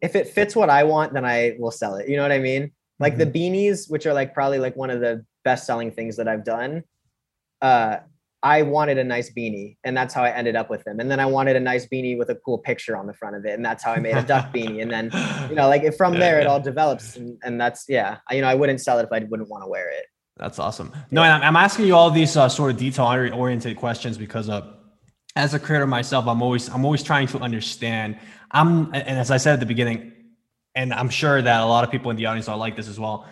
[0.00, 2.08] if it fits what I want, then I will sell it.
[2.08, 2.72] You know what I mean?
[2.98, 3.30] Like mm-hmm.
[3.30, 6.44] the beanies, which are like probably like one of the best selling things that I've
[6.44, 6.82] done.
[7.60, 7.98] Uh,
[8.44, 10.98] I wanted a nice beanie, and that's how I ended up with them.
[10.98, 13.44] And then I wanted a nice beanie with a cool picture on the front of
[13.44, 14.82] it, and that's how I made a duck beanie.
[14.82, 15.10] And then,
[15.48, 16.40] you know, like from yeah, there, yeah.
[16.42, 18.18] it all develops, and, and that's yeah.
[18.28, 20.06] I, you know, I wouldn't sell it if I wouldn't want to wear it.
[20.38, 20.92] That's awesome.
[21.12, 24.72] No, and I'm asking you all these uh, sort of detail oriented questions because uh,
[25.34, 28.18] as a creator myself, I'm always I'm always trying to understand.
[28.50, 30.12] I'm and as I said at the beginning,
[30.74, 32.98] and I'm sure that a lot of people in the audience are like this as
[33.00, 33.26] well.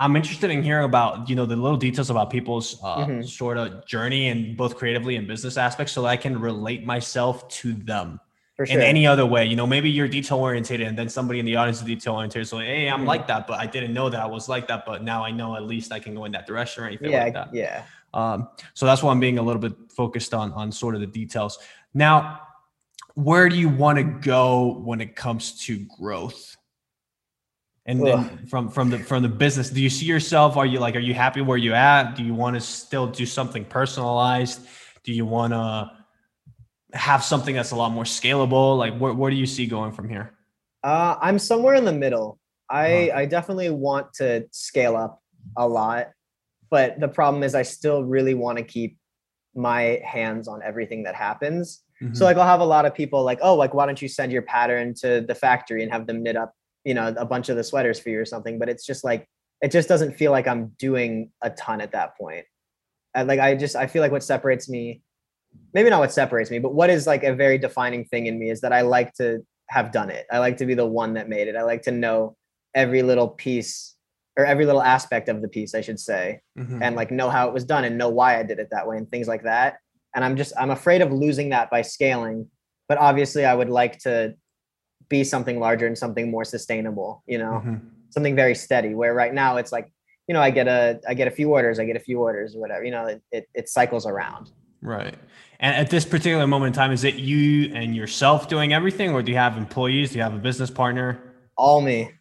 [0.00, 3.22] I'm interested in hearing about you know the little details about people's uh, mm-hmm.
[3.22, 7.48] sort of journey and both creatively and business aspects, so that I can relate myself
[7.60, 8.20] to them
[8.56, 8.66] sure.
[8.66, 9.46] in any other way.
[9.46, 12.46] You know, maybe you're detail oriented, and then somebody in the audience is detail oriented.
[12.46, 13.08] So hey, I'm mm-hmm.
[13.08, 15.56] like that, but I didn't know that I was like that, but now I know
[15.56, 17.54] at least I can go in that direction or anything yeah, like that.
[17.54, 17.84] Yeah.
[18.14, 21.06] Um, so that's why I'm being a little bit focused on on sort of the
[21.06, 21.58] details.
[21.94, 22.40] Now,
[23.14, 26.56] where do you want to go when it comes to growth?
[27.86, 30.58] And then from from the from the business, do you see yourself?
[30.58, 32.16] Are you like, are you happy where you at?
[32.16, 34.60] Do you want to still do something personalized?
[35.04, 35.90] Do you want to
[36.92, 38.76] have something that's a lot more scalable?
[38.76, 40.34] Like, where where do you see going from here?
[40.84, 42.38] Uh, I'm somewhere in the middle.
[42.68, 43.20] I uh-huh.
[43.20, 45.22] I definitely want to scale up
[45.56, 46.08] a lot,
[46.70, 48.96] but the problem is I still really want to keep
[49.54, 51.82] my hands on everything that happens.
[52.02, 52.14] Mm-hmm.
[52.14, 54.30] So like I'll have a lot of people like, oh, like why don't you send
[54.30, 56.52] your pattern to the factory and have them knit up
[56.88, 59.28] you know a bunch of the sweaters for you or something but it's just like
[59.60, 62.36] it just doesn't feel like i'm doing a ton at that point.
[62.36, 62.46] point
[63.14, 65.02] and like i just i feel like what separates me
[65.74, 68.48] maybe not what separates me but what is like a very defining thing in me
[68.48, 71.28] is that i like to have done it i like to be the one that
[71.28, 72.34] made it i like to know
[72.74, 73.94] every little piece
[74.38, 76.82] or every little aspect of the piece i should say mm-hmm.
[76.82, 78.96] and like know how it was done and know why i did it that way
[78.96, 79.78] and things like that.
[80.14, 82.48] And i'm just i'm afraid of losing that by scaling
[82.88, 84.34] but obviously i would like to
[85.08, 87.76] be something larger and something more sustainable you know mm-hmm.
[88.10, 89.92] something very steady where right now it's like
[90.28, 92.54] you know i get a i get a few orders i get a few orders
[92.54, 94.50] or whatever you know it, it, it cycles around.
[94.80, 95.16] Right.
[95.58, 99.22] And at this particular moment in time is it you and yourself doing everything or
[99.22, 101.34] do you have employees do you have a business partner?
[101.56, 102.12] All me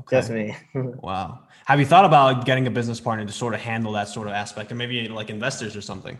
[0.00, 0.16] okay.
[0.16, 0.56] just me.
[0.74, 1.40] Wow.
[1.66, 4.32] Have you thought about getting a business partner to sort of handle that sort of
[4.32, 6.18] aspect or maybe like investors or something?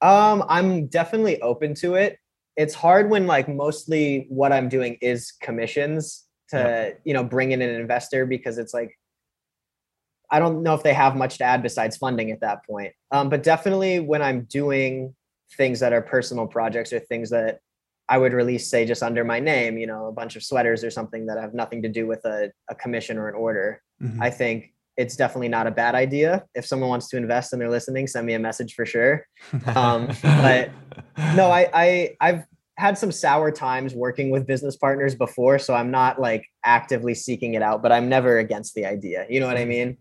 [0.00, 2.18] Um i'm definitely open to it.
[2.56, 7.60] It's hard when like mostly what I'm doing is commissions to you know bring in
[7.60, 8.96] an investor because it's like
[10.30, 12.92] I don't know if they have much to add besides funding at that point.
[13.10, 15.14] Um, but definitely when I'm doing
[15.56, 17.60] things that are personal projects or things that
[18.08, 20.90] I would release, say, just under my name, you know, a bunch of sweaters or
[20.90, 23.82] something that have nothing to do with a, a commission or an order.
[24.02, 24.22] Mm-hmm.
[24.22, 26.44] I think it's definitely not a bad idea.
[26.54, 29.26] If someone wants to invest and they're listening, send me a message for sure.
[29.66, 30.70] Um, but
[31.36, 32.44] no, I, I I've
[32.76, 37.54] had some sour times working with business partners before, so I'm not like actively seeking
[37.54, 39.26] it out, but I'm never against the idea.
[39.28, 39.96] You know what I mm-hmm.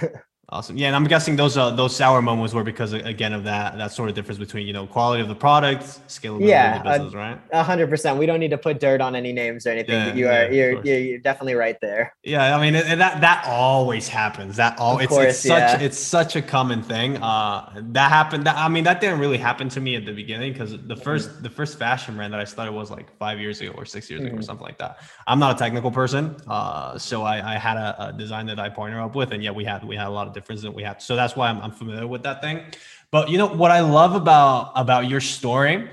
[0.00, 0.12] mean?
[0.52, 0.76] Awesome.
[0.76, 3.92] Yeah, and I'm guessing those uh, those sour moments were because again of that that
[3.92, 7.14] sort of difference between you know quality of the product, scalability yeah, of the business,
[7.14, 7.40] right?
[7.52, 8.18] A hundred percent.
[8.18, 9.94] We don't need to put dirt on any names or anything.
[9.94, 12.16] Yeah, you are yeah, you're, you're, you're definitely right there.
[12.24, 14.56] Yeah, I mean that that always happens.
[14.56, 15.86] That all it's, course, it's such yeah.
[15.86, 17.18] it's such a common thing.
[17.18, 18.44] Uh, that happened.
[18.44, 21.28] That, I mean that didn't really happen to me at the beginning because the 1st
[21.28, 21.42] mm-hmm.
[21.44, 24.18] the first fashion brand that I started was like five years ago or six years
[24.18, 24.26] mm-hmm.
[24.26, 24.46] ago or mm-hmm.
[24.46, 24.98] something like that.
[25.28, 28.68] I'm not a technical person, uh, so I, I had a, a design that I
[28.68, 30.82] partner up with, and yeah, we had we had a lot of differences that we
[30.82, 31.00] have.
[31.02, 32.64] So that's why I'm, I'm familiar with that thing.
[33.10, 35.88] But you know what I love about about your story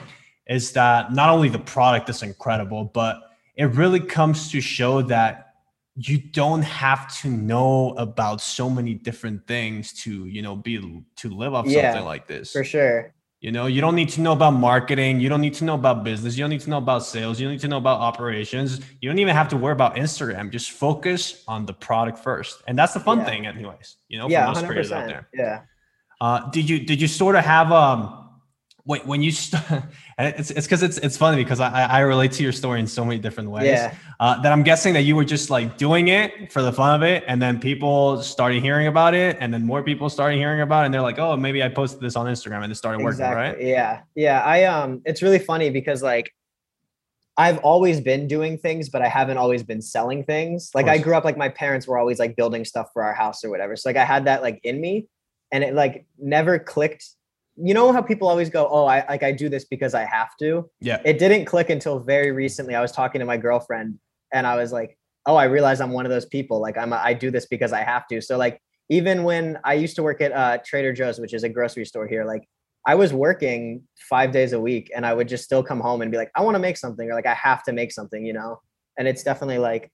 [0.48, 3.16] is that not only the product is incredible, but
[3.56, 5.56] it really comes to show that
[5.96, 11.30] you don't have to know about so many different things to you know be to
[11.30, 14.32] live off yeah, something like this for sure you know you don't need to know
[14.32, 17.06] about marketing you don't need to know about business you don't need to know about
[17.06, 19.96] sales you don't need to know about operations you don't even have to worry about
[19.96, 23.26] instagram just focus on the product first and that's the fun yeah.
[23.26, 24.68] thing anyways you know yeah, for most 100%.
[24.68, 25.62] creators out there yeah
[26.20, 28.27] uh, did you did you sort of have um
[28.88, 29.62] when, when you st-
[30.18, 33.04] it's it's because it's it's funny because I I relate to your story in so
[33.04, 33.66] many different ways.
[33.66, 33.94] Yeah.
[34.20, 37.04] Uh, that I'm guessing that you were just like doing it for the fun of
[37.04, 40.84] it, and then people started hearing about it, and then more people started hearing about
[40.84, 43.20] it, and they're like, oh, maybe I posted this on Instagram, and it started working,
[43.20, 43.36] exactly.
[43.36, 43.62] right?
[43.62, 44.42] Yeah, yeah.
[44.42, 46.34] I um, it's really funny because like
[47.36, 50.72] I've always been doing things, but I haven't always been selling things.
[50.74, 53.44] Like I grew up like my parents were always like building stuff for our house
[53.44, 53.76] or whatever.
[53.76, 55.08] So like I had that like in me
[55.52, 57.06] and it like never clicked
[57.62, 60.36] you know how people always go, "Oh, I like I do this because I have
[60.40, 61.02] to." Yeah.
[61.04, 62.76] It didn't click until very recently.
[62.76, 64.00] I was talking to my girlfriend,
[64.34, 66.62] and I was like, "Oh, I realize I'm one of those people.
[66.62, 69.74] Like I'm a, I do this because I have to." So like even when I
[69.74, 72.44] used to work at uh, Trader Joe's, which is a grocery store here, like
[72.86, 76.10] I was working five days a week and I would just still come home and
[76.10, 78.32] be like, I want to make something or like I have to make something, you
[78.32, 78.62] know?
[78.98, 79.92] And it's definitely like,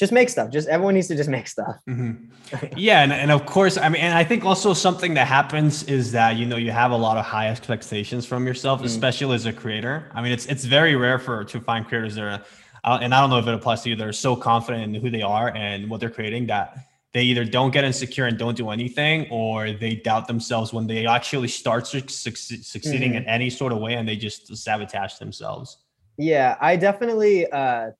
[0.00, 0.50] just make stuff.
[0.50, 1.76] Just everyone needs to just make stuff.
[1.86, 2.66] Mm-hmm.
[2.76, 3.02] yeah.
[3.02, 6.36] And, and of course, I mean, and I think also something that happens is that,
[6.36, 9.52] you know, you have a lot of high expectations from yourself, mm especially as a
[9.52, 10.10] creator.
[10.14, 12.42] I mean, it's, it's very rare for, to find creators that are,
[12.82, 15.10] uh, and I don't know if it applies to you, they're so confident in who
[15.10, 16.78] they are and what they're creating that
[17.12, 21.06] they either don't get insecure and don't do anything or they doubt themselves when they
[21.06, 23.18] actually start su- succeeding mm-hmm.
[23.18, 25.78] in any sort of way and they just sabotage themselves
[26.16, 27.90] yeah i definitely uh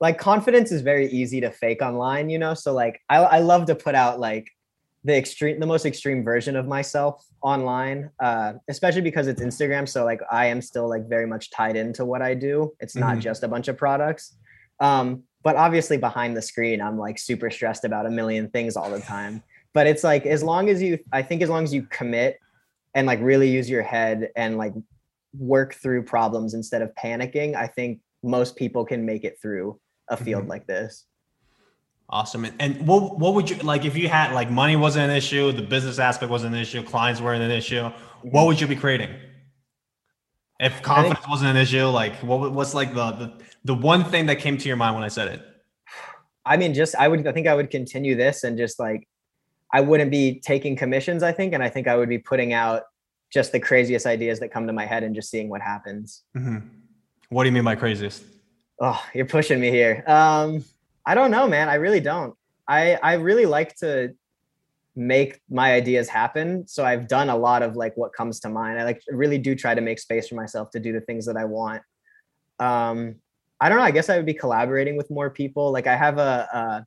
[0.00, 2.54] like confidence is very easy to fake online you know?
[2.54, 4.48] So like i, I love to put out like
[5.04, 9.88] the extreme the most extreme version of myself online uh especially because it's instagram.
[9.88, 12.72] So like i am still like very much tied into what i do.
[12.80, 13.20] It's not mm-hmm.
[13.20, 14.36] just a bunch of products.
[14.80, 18.90] Um but obviously behind the screen i'm like super stressed about a million things all
[18.90, 19.42] the time.
[19.74, 22.38] But it's like as long as you i think as long as you commit
[22.96, 24.72] and like really use your head and like
[25.38, 30.16] work through problems instead of panicking i think most people can make it through a
[30.16, 30.50] field mm-hmm.
[30.50, 31.06] like this
[32.08, 35.16] awesome and, and what, what would you like if you had like money wasn't an
[35.16, 38.46] issue the business aspect wasn't an issue clients weren't an issue what mm-hmm.
[38.46, 39.10] would you be creating
[40.58, 44.26] if confidence think, wasn't an issue like what what's like the, the the one thing
[44.26, 45.42] that came to your mind when I said it?
[46.44, 49.08] I mean, just I would I think I would continue this and just like
[49.72, 52.84] I wouldn't be taking commissions, I think, and I think I would be putting out
[53.32, 56.22] just the craziest ideas that come to my head and just seeing what happens.
[56.36, 56.58] Mm-hmm.
[57.30, 58.22] What do you mean by craziest?
[58.80, 60.04] Oh, you're pushing me here.
[60.06, 60.64] Um,
[61.04, 61.68] I don't know, man.
[61.68, 62.34] I really don't.
[62.68, 64.14] I I really like to
[64.96, 66.66] make my ideas happen.
[66.66, 68.80] So I've done a lot of like what comes to mind.
[68.80, 71.36] I like really do try to make space for myself to do the things that
[71.36, 71.82] I want.
[72.58, 73.16] Um,
[73.60, 73.84] I don't know.
[73.84, 75.70] I guess I would be collaborating with more people.
[75.70, 76.86] Like I have a, a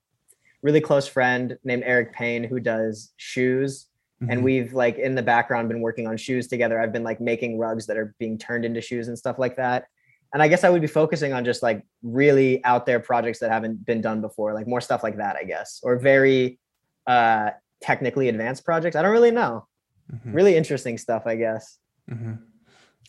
[0.64, 3.86] really close friend named Eric Payne who does shoes.
[4.22, 4.32] Mm-hmm.
[4.32, 6.82] And we've like in the background been working on shoes together.
[6.82, 9.86] I've been like making rugs that are being turned into shoes and stuff like that.
[10.34, 13.52] And I guess I would be focusing on just like really out there projects that
[13.52, 16.60] haven't been done before, like more stuff like that, I guess, or very
[17.08, 17.50] uh,
[17.82, 18.96] technically advanced projects.
[18.96, 19.68] I don't really know.
[20.14, 20.34] Mm-hmm.
[20.34, 21.80] Really interesting stuff, I guess.
[22.10, 22.34] Mm-hmm.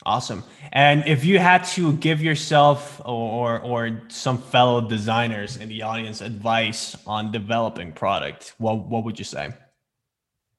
[0.07, 0.45] Awesome.
[0.73, 5.83] And if you had to give yourself or, or, or some fellow designers in the
[5.83, 9.53] audience advice on developing product, what what would you say?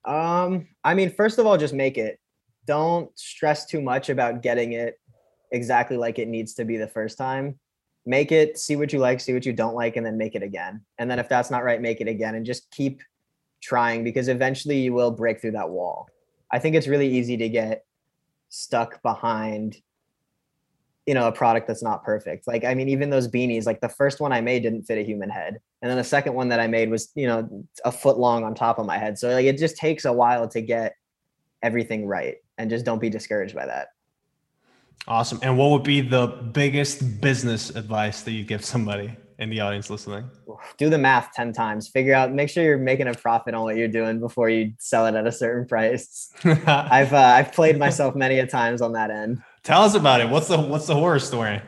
[0.05, 2.19] Um, I mean, first of all, just make it.
[2.67, 4.99] Don't stress too much about getting it
[5.51, 7.59] exactly like it needs to be the first time.
[8.05, 10.43] Make it, see what you like, see what you don't like, and then make it
[10.43, 10.81] again.
[10.97, 13.01] And then if that's not right, make it again and just keep
[13.61, 16.09] trying because eventually you will break through that wall.
[16.51, 17.85] I think it's really easy to get
[18.49, 19.77] stuck behind
[21.05, 23.89] you know a product that's not perfect like i mean even those beanies like the
[23.89, 26.59] first one i made didn't fit a human head and then the second one that
[26.59, 29.45] i made was you know a foot long on top of my head so like
[29.45, 30.95] it just takes a while to get
[31.63, 33.87] everything right and just don't be discouraged by that
[35.07, 39.59] awesome and what would be the biggest business advice that you give somebody in the
[39.59, 40.29] audience listening?
[40.77, 41.87] Do the math 10 times.
[41.87, 45.07] Figure out, make sure you're making a profit on what you're doing before you sell
[45.07, 46.31] it at a certain price.
[46.43, 49.41] I've uh, I've played myself many a times on that end.
[49.63, 50.29] Tell us about it.
[50.29, 51.61] What's the what's the horror story?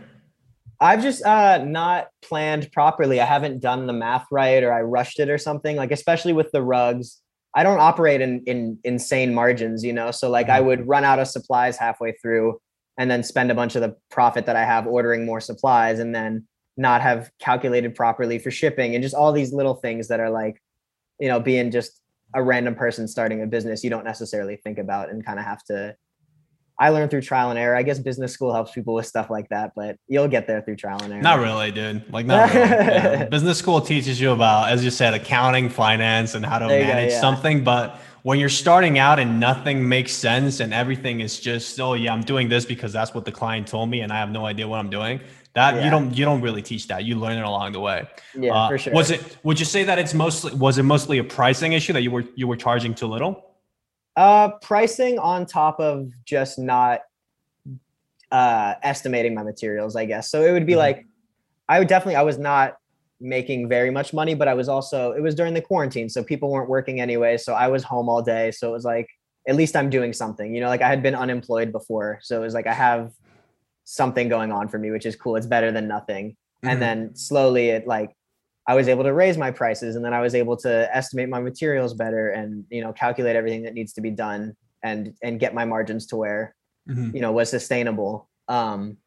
[0.79, 3.19] I've just uh, not planned properly.
[3.19, 5.75] I haven't done the math right, or I rushed it or something.
[5.75, 7.21] Like especially with the rugs,
[7.55, 10.11] I don't operate in in insane margins, you know.
[10.11, 10.67] So like I mm-hmm.
[10.67, 12.59] would run out of supplies halfway through,
[12.97, 16.13] and then spend a bunch of the profit that I have ordering more supplies, and
[16.13, 20.29] then not have calculated properly for shipping and just all these little things that are
[20.29, 20.61] like
[21.19, 22.01] you know being just
[22.33, 25.63] a random person starting a business you don't necessarily think about and kind of have
[25.63, 25.95] to
[26.79, 27.75] I learned through trial and error.
[27.75, 30.77] I guess business school helps people with stuff like that, but you'll get there through
[30.77, 31.21] trial and error.
[31.21, 32.11] Not really, dude.
[32.11, 32.67] Like not really.
[32.67, 33.25] yeah.
[33.29, 37.15] Business school teaches you about, as you said, accounting, finance, and how to manage go,
[37.15, 37.21] yeah.
[37.21, 37.63] something.
[37.63, 42.11] But when you're starting out and nothing makes sense and everything is just, oh yeah,
[42.13, 44.67] I'm doing this because that's what the client told me, and I have no idea
[44.67, 45.21] what I'm doing.
[45.53, 45.85] That yeah.
[45.85, 47.03] you don't you don't really teach that.
[47.03, 48.07] You learn it along the way.
[48.33, 48.93] Yeah, uh, for sure.
[48.93, 49.37] Was it?
[49.43, 52.23] Would you say that it's mostly was it mostly a pricing issue that you were
[52.33, 53.51] you were charging too little?
[54.15, 57.01] Uh, pricing on top of just not
[58.31, 60.29] uh, estimating my materials, I guess.
[60.29, 60.79] So it would be mm-hmm.
[60.79, 61.05] like,
[61.67, 62.77] I would definitely, I was not
[63.23, 66.09] making very much money, but I was also, it was during the quarantine.
[66.09, 67.37] So people weren't working anyway.
[67.37, 68.51] So I was home all day.
[68.51, 69.07] So it was like,
[69.47, 72.19] at least I'm doing something, you know, like I had been unemployed before.
[72.21, 73.11] So it was like, I have
[73.85, 75.35] something going on for me, which is cool.
[75.35, 76.31] It's better than nothing.
[76.31, 76.67] Mm-hmm.
[76.67, 78.15] And then slowly it like
[78.67, 81.39] I was able to raise my prices and then I was able to estimate my
[81.39, 85.53] materials better and you know calculate everything that needs to be done and and get
[85.53, 86.55] my margins to where
[86.89, 87.15] mm-hmm.
[87.15, 88.29] you know was sustainable.
[88.47, 88.97] Um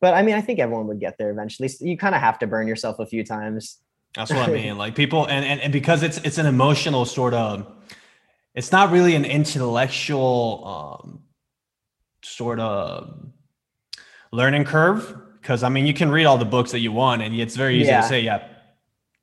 [0.00, 1.68] but I mean I think everyone would get there eventually.
[1.68, 3.78] So you kind of have to burn yourself a few times.
[4.14, 4.76] That's what I mean.
[4.84, 7.66] Like people, and, and and because it's it's an emotional sort of,
[8.54, 11.20] it's not really an intellectual um,
[12.22, 13.26] sort of
[14.32, 15.16] learning curve.
[15.40, 17.76] Because I mean, you can read all the books that you want, and it's very
[17.80, 18.00] easy Yeah.
[18.02, 18.46] to say, yeah,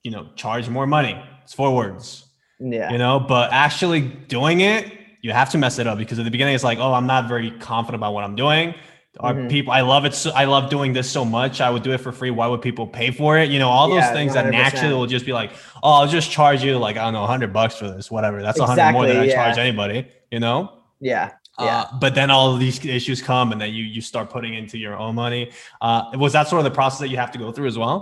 [0.03, 1.21] you know, charge more money.
[1.43, 2.23] It's four words.
[2.59, 2.91] Yeah.
[2.91, 6.31] you know but actually doing it you have to mess it up because at the
[6.31, 8.73] beginning it's like oh i'm not very confident about what i'm doing
[9.19, 9.49] are Mhm.
[9.49, 11.99] people i love it so i love doing this so much i would do it
[11.99, 14.45] for free why would people pay for it you know all those Yeah, things that
[14.45, 14.51] 100%.
[14.51, 15.51] naturally will just be like
[15.83, 18.59] oh i'll just charge you like i don't know 100 bucks for this whatever that's
[18.59, 19.33] a 100 more than i yeah.
[19.35, 20.57] charge anybody you know
[20.99, 21.31] Yeah.
[21.59, 21.65] Yeah.
[21.81, 24.77] uh, but then all of these issues come and then you you start putting into
[24.77, 25.51] your own money
[25.81, 27.99] uh, was that sort of the process that you have to go through as well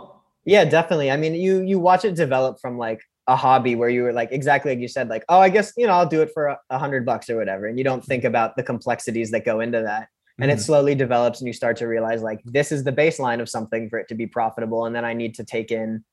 [0.54, 1.10] Yeah, definitely.
[1.10, 4.30] I mean, you you watch it develop from like a hobby where you were like
[4.40, 6.44] exactly like you said, like, oh, I guess you know I'll do it for
[6.76, 9.82] a hundred bucks or whatever, and you don't think about the complexities that go into
[9.90, 10.04] that,
[10.40, 10.62] and it Mhm.
[10.62, 14.00] slowly develops, and you start to realize like this is the baseline of something for
[14.00, 16.04] it to be profitable, and then I need to take in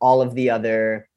[0.00, 1.08] all of the other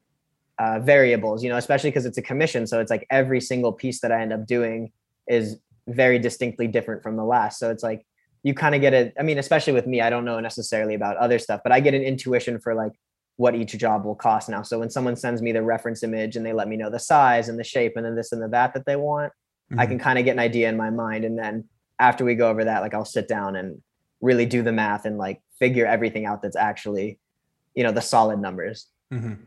[0.58, 4.00] uh, variables, you know, especially because it's a commission, so it's like every single piece
[4.00, 4.92] that I end up doing
[5.26, 5.58] is
[5.88, 8.06] very distinctly different from the last, so it's like
[8.44, 11.16] you kind of get a i mean especially with me i don't know necessarily about
[11.16, 12.92] other stuff but i get an intuition for like
[13.36, 16.44] what each job will cost now so when someone sends me the reference image and
[16.44, 18.74] they let me know the size and the shape and then this and the that
[18.74, 19.32] that they want
[19.78, 19.88] i Mhm.
[19.88, 21.66] can kind of get an idea in my mind and then
[21.98, 23.80] after we go over that like i'll sit down and
[24.20, 27.18] really do the math and like figure everything out that's actually
[27.74, 29.38] you know the solid numbers Mhm.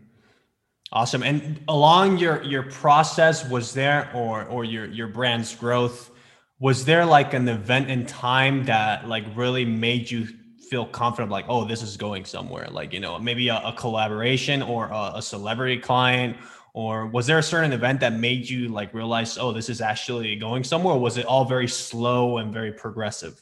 [0.91, 1.21] Awesome.
[1.23, 6.11] And along your your process, was there or or your your brand's growth,
[6.59, 10.27] was there like an event in time that like really made you
[10.69, 12.67] feel confident, like, oh, this is going somewhere?
[12.69, 16.37] Like, you know, maybe a, a collaboration or a, a celebrity client,
[16.77, 20.35] or was there a certain event that made you like realize, oh, this is actually
[20.35, 20.93] going somewhere?
[20.93, 23.41] Or was it all very slow and very progressive?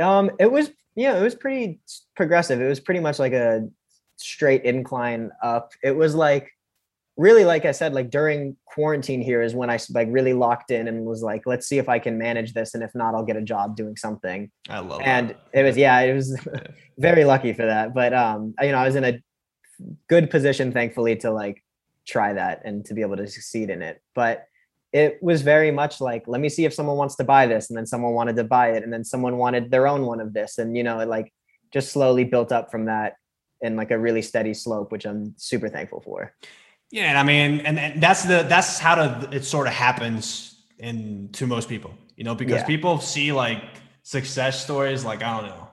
[0.00, 1.80] um it was yeah it was pretty
[2.16, 3.68] progressive it was pretty much like a
[4.16, 6.50] straight incline up it was like
[7.16, 10.88] really like i said like during quarantine here is when i like really locked in
[10.88, 13.36] and was like let's see if i can manage this and if not i'll get
[13.36, 15.40] a job doing something I love and that.
[15.52, 16.38] it was yeah it was
[16.98, 19.22] very lucky for that but um you know i was in a
[20.08, 21.62] good position thankfully to like
[22.06, 24.00] try that and to be able to succeed in it.
[24.14, 24.46] But
[24.92, 27.76] it was very much like let me see if someone wants to buy this and
[27.76, 30.58] then someone wanted to buy it and then someone wanted their own one of this.
[30.58, 31.32] And you know it like
[31.72, 33.14] just slowly built up from that
[33.62, 36.34] in like a really steady slope which i'm super thankful for.
[36.90, 40.60] Yeah, and I mean, and, and that's the that's how to, it sort of happens
[40.78, 42.66] in to most people, you know, because Yeah.
[42.66, 43.64] people see like
[44.02, 45.68] success stories, like I don't know,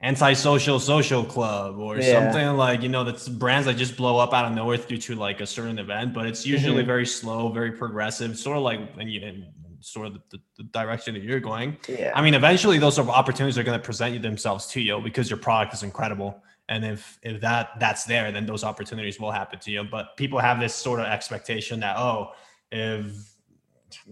[0.00, 2.12] anti-social social club or Yeah.
[2.12, 5.14] something like you know that's brands that just blow up out of nowhere due to
[5.14, 6.86] like a certain event, but it's usually Mhm.
[6.86, 9.44] very slow, very progressive, sort of like and you and
[9.80, 11.76] sort of the, the direction that you're going.
[11.88, 15.28] yeah I mean, eventually those are opportunities are going to present themselves to you because
[15.30, 16.42] your product is incredible.
[16.68, 19.84] And if if that that's there, then those opportunities will happen to you.
[19.84, 22.32] But people have this sort of expectation that oh,
[22.72, 23.04] if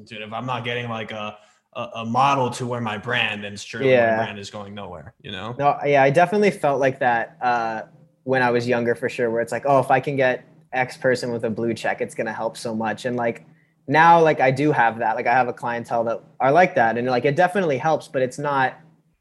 [0.04, 1.38] dude, if I'm not getting like a
[1.74, 4.16] a, a model to where my brand, then surely Yeah.
[4.16, 5.14] my brand is going nowhere.
[5.22, 5.54] You know?
[5.58, 7.82] No, yeah, I definitely felt like that uh,
[8.24, 10.96] when I was younger for sure, where it's like, oh, if I can get X
[10.96, 13.04] person with a blue check, it's gonna help so much.
[13.04, 13.44] And like
[13.88, 15.16] now, like I do have that.
[15.16, 18.22] Like I have a clientele that are like that, and like it definitely helps, but
[18.22, 18.78] it's not,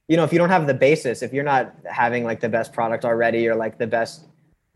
[0.08, 2.74] you know, if you don't have the basis, if you're not having like the best
[2.74, 4.28] product already or like the best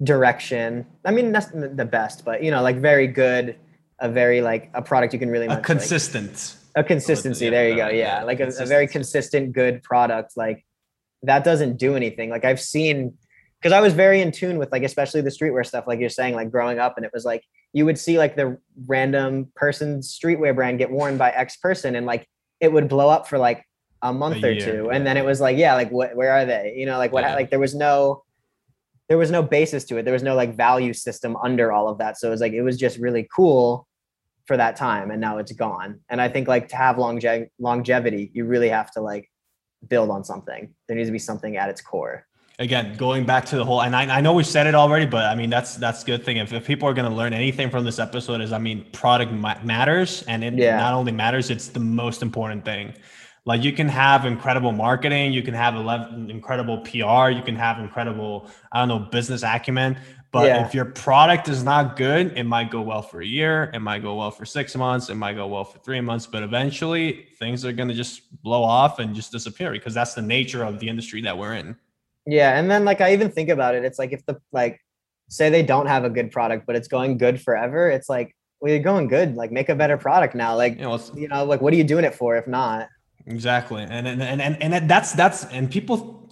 [0.04, 0.86] direction.
[1.06, 3.56] I mean, that's the best, but you know, like very good,
[4.00, 6.58] a very like a product you can really A much, like, consistent.
[6.76, 7.50] A consistency.
[7.50, 7.88] there you go.
[7.90, 10.66] yeah, like a, a very consistent good product like
[11.24, 12.30] that doesn't do anything.
[12.30, 13.14] Like i've seen
[13.62, 16.36] because i was very in tune with like especially the streetwear stuff like you're saying
[16.36, 20.54] like growing up and it was like you would see like the random person's streetwear
[20.54, 22.28] brand get worn by x person and like
[22.60, 23.66] it would blow up for like
[24.02, 24.96] a month or year, two yeah.
[24.96, 26.76] and then it was like yeah like what where are they?
[26.78, 27.34] You know like what Yeah.
[27.34, 28.24] like there was no
[29.10, 30.04] there was no basis to it.
[30.04, 32.18] There was no like value system under all of that.
[32.20, 33.88] So it was like it was just really cool
[34.46, 36.00] for that time and now it's gone.
[36.10, 39.30] And i think like to have longe- longevity you really have to like
[39.88, 40.74] build on something.
[40.88, 42.26] There needs to be something at its core.
[42.58, 45.26] Again going back to the whole and I, I know we've said it already but
[45.26, 46.38] i mean that's that's a good thing.
[46.38, 49.32] If, if people are going to learn anything from this episode is i mean product
[49.32, 50.78] ma- matters and it Yeah.
[50.78, 52.94] not only matters it's the most important thing.
[53.48, 57.78] Like you can have incredible marketing you can have ele- incredible pr you can have
[57.80, 59.98] incredible i don't know business acumen
[60.36, 60.66] but Yeah.
[60.66, 64.02] if your product is not good it might go well for a year it might
[64.02, 67.64] go well for six months it might go well for three months but eventually things
[67.66, 70.88] are going to just blow off and just disappear because that's the nature of the
[70.94, 71.76] industry that we're in
[72.28, 74.80] yeah and then like i even think about it it's like if the like
[75.30, 78.72] say they don't have a good product but it's going good forever it's like well
[78.72, 81.62] you're going good like make a better product now like you know you know like
[81.62, 82.90] what are you doing it for if not
[83.28, 83.82] Exactly.
[83.82, 86.30] And and and and, and that's that's and people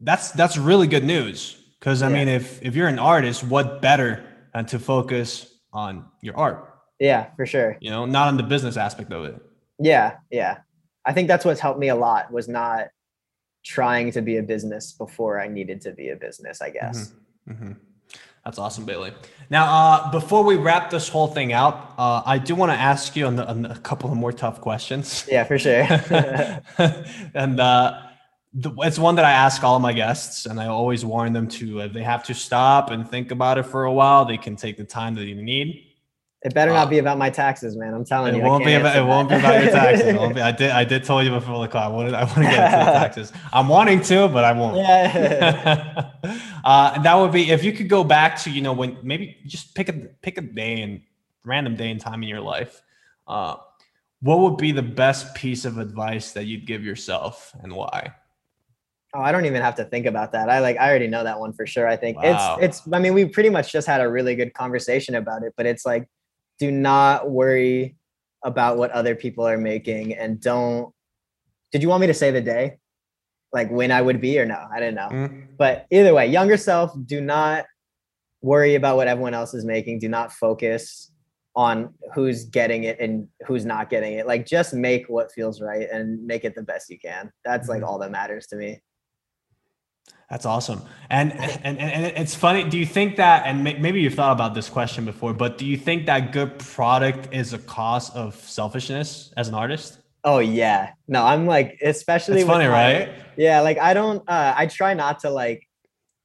[0.00, 2.14] that's that's really good news because I Yeah.
[2.14, 4.24] mean if if you're an artist what better
[4.54, 6.70] and to focus on your art.
[6.98, 7.76] Yeah, for sure.
[7.80, 9.36] You know, not on the business aspect of it.
[9.78, 10.58] Yeah, yeah.
[11.04, 12.88] I think that's what's helped me a lot was not
[13.64, 17.12] trying to be a business before I needed to be a business, I guess.
[17.48, 17.52] Mm-hmm.
[17.52, 17.72] Mm-hmm.
[18.44, 19.12] That's awesome, Bailey.
[19.50, 23.16] Now, uh, before we wrap this whole thing out, uh, I do want to ask
[23.16, 25.26] you on, the, on, a couple of more tough questions.
[25.30, 25.82] Yeah, for sure.
[27.34, 28.00] and uh,
[28.54, 31.82] the, it's one that I ask all my guests, and I always warn them to
[31.82, 34.24] uh, they have to stop and think about it for a while.
[34.24, 35.90] They can take the time that they need.
[36.42, 37.94] It better not uh, be about my taxes, man.
[37.94, 38.44] I'm telling it you.
[38.44, 40.34] Won't be about, it won't be about your taxes.
[40.34, 41.82] Be, I did I did tell you before the call.
[41.82, 43.32] I want to, I want to get into the taxes.
[43.52, 44.76] I'm wanting to, but I won't.
[44.76, 46.10] Yeah.
[46.64, 49.38] uh, and that would be if you could go back to you know when maybe
[49.46, 51.00] just pick a pick a day and
[51.44, 52.82] random day and time in your life.
[53.26, 53.56] Uh,
[54.20, 58.14] what would be the best piece of advice that you'd give yourself and why?
[59.14, 60.50] Oh, I don't even have to think about that.
[60.50, 61.86] I like I already know that one for sure.
[61.86, 62.58] I think wow.
[62.60, 65.54] it's it's I mean, we pretty much just had a really good conversation about it,
[65.56, 66.08] but it's like
[66.58, 67.96] do not worry
[68.42, 70.92] about what other people are making and don't
[71.72, 72.76] did you want me to say the day
[73.52, 75.46] like when i would be or no i didn't know mm.
[75.56, 77.64] but either way younger self do not
[78.42, 81.10] worry about what everyone else is making do not focus
[81.56, 85.88] on who's getting it and who's not getting it like just make what feels right
[85.90, 87.88] and make it the best you can that's like mm-hmm.
[87.88, 88.80] all that matters to me
[90.34, 90.82] that's awesome.
[91.10, 91.32] And,
[91.62, 92.68] and and it's funny.
[92.68, 93.46] Do you think that?
[93.46, 97.32] And maybe you've thought about this question before, but do you think that good product
[97.32, 100.00] is a cause of selfishness as an artist?
[100.24, 100.90] Oh yeah.
[101.06, 102.40] No, I'm like, especially.
[102.40, 103.10] It's funny, my, right?
[103.36, 104.28] Yeah, like I don't.
[104.28, 105.68] uh I try not to like,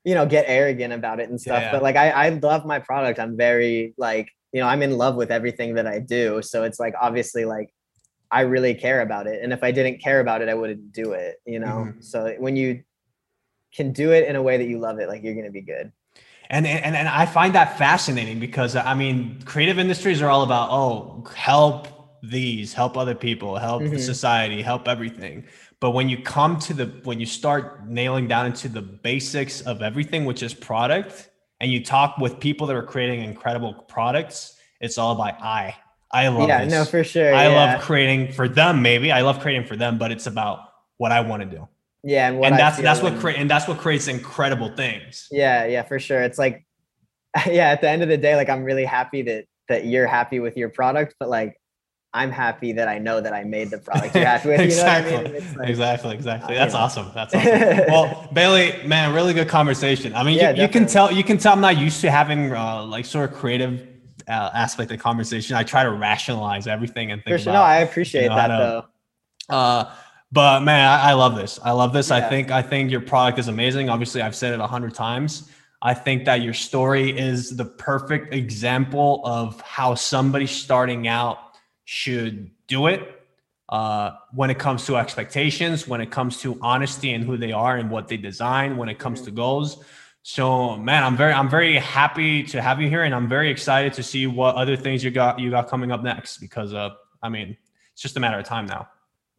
[0.03, 1.61] you know, get arrogant about it and stuff.
[1.61, 1.71] Yeah.
[1.71, 3.19] But like, I I love my product.
[3.19, 6.41] I'm very like, you know, I'm in love with everything that I do.
[6.41, 7.69] So it's like obviously like
[8.31, 9.43] I really care about it.
[9.43, 11.85] And if I didn't care about it, I wouldn't do it, you know?
[11.85, 12.01] Mm-hmm.
[12.01, 12.81] So when you
[13.73, 15.61] can do it in a way that you love it, like you're going to be
[15.61, 15.91] good.
[16.51, 20.69] And, and and I find that fascinating because I mean, creative industries are all about
[20.71, 21.87] oh, help
[22.23, 23.97] these, help other people, help mm-hmm.
[23.97, 25.45] society, help everything.
[25.79, 29.83] But when you come to the when you start nailing down into the basics of
[29.83, 34.97] everything, which is product, and you talk with people that are creating incredible products, it's
[34.97, 35.75] all about I.
[36.11, 36.73] I love yeah, this.
[36.73, 37.33] no, for sure.
[37.33, 37.73] I yeah.
[37.73, 38.81] love creating for them.
[38.81, 40.61] Maybe I love creating for them, but it's about
[40.97, 41.67] what I want to do.
[42.03, 45.27] Yeah, and, and that's that's what create and that's what creates incredible things.
[45.31, 46.21] Yeah, yeah, for sure.
[46.21, 46.65] It's like,
[47.45, 50.39] yeah, at the end of the day, like I'm really happy that that you're happy
[50.39, 51.59] with your product, but like
[52.13, 54.59] I'm happy that I know that I made the product you're happy with.
[54.61, 55.11] exactly.
[55.11, 55.57] You know I mean?
[55.57, 56.15] like, exactly.
[56.15, 56.55] Exactly.
[56.55, 57.11] That's awesome.
[57.13, 57.51] That's awesome.
[57.87, 60.15] well, Bailey, man, really good conversation.
[60.15, 62.51] I mean, yeah, you, you, can tell you can tell I'm not used to having
[62.51, 63.87] uh, like sort of creative
[64.27, 65.55] uh, aspect of conversation.
[65.55, 67.39] I try to rationalize everything and think.
[67.39, 67.51] Sure.
[67.51, 68.85] About, no, I appreciate you know, that to,
[69.49, 69.55] though.
[69.55, 69.91] Uh,
[70.31, 71.59] but man, I, I love this.
[71.63, 72.09] I love this.
[72.09, 72.17] Yeah.
[72.17, 73.89] I think I think your product is amazing.
[73.89, 75.49] Obviously, I've said it a hundred times.
[75.81, 81.37] I think that your story is the perfect example of how somebody starting out
[81.85, 83.15] should do it.
[83.69, 87.77] Uh, when it comes to expectations, when it comes to honesty and who they are
[87.77, 89.83] and what they design, when it comes to goals.
[90.23, 93.93] So, man, I'm very, I'm very happy to have you here, and I'm very excited
[93.93, 96.39] to see what other things you got, you got coming up next.
[96.39, 96.89] Because, uh,
[97.21, 97.55] I mean,
[97.93, 98.89] it's just a matter of time now.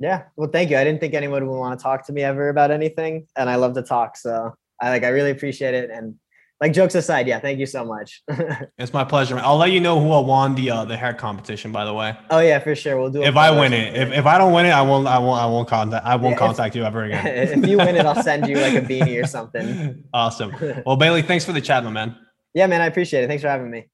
[0.01, 0.25] Yeah.
[0.35, 0.79] Well, thank you.
[0.79, 3.27] I didn't think anyone would want to talk to me ever about anything.
[3.37, 4.17] And I love to talk.
[4.17, 5.91] So I like, I really appreciate it.
[5.91, 6.15] And
[6.59, 8.23] like jokes aside, yeah, thank you so much.
[8.79, 9.39] it's my pleasure.
[9.39, 11.73] I'll let you know who won the uh, the hair competition.
[11.73, 12.15] By the way.
[12.29, 13.01] Oh yeah, for sure.
[13.01, 13.23] We'll do.
[13.23, 13.29] it.
[13.29, 15.07] If I win it, if, if I don't win it, I won't.
[15.07, 15.41] I won't.
[15.41, 16.05] I won't contact.
[16.05, 17.27] I won't yeah, contact if, you ever again.
[17.63, 20.05] if you win it, I'll send you like a beanie or something.
[20.13, 20.55] Awesome.
[20.85, 22.15] Well, Bailey, thanks for the chat, my man.
[22.53, 23.29] Yeah, man, I appreciate it.
[23.29, 23.89] Thanks for having me.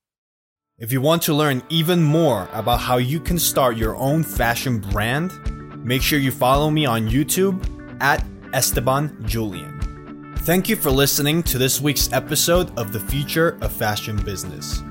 [0.78, 4.80] If you want to learn even more about how you can start your own fashion
[4.80, 5.30] brand
[5.86, 7.64] Make sure you follow me on YouTube
[8.02, 10.34] at Esteban Julian.
[10.38, 14.82] Thank you for listening to this week's episode of The Future of Fashion Business.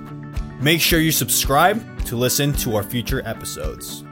[0.61, 4.04] Make sure you subscribe to listen to our future episodes.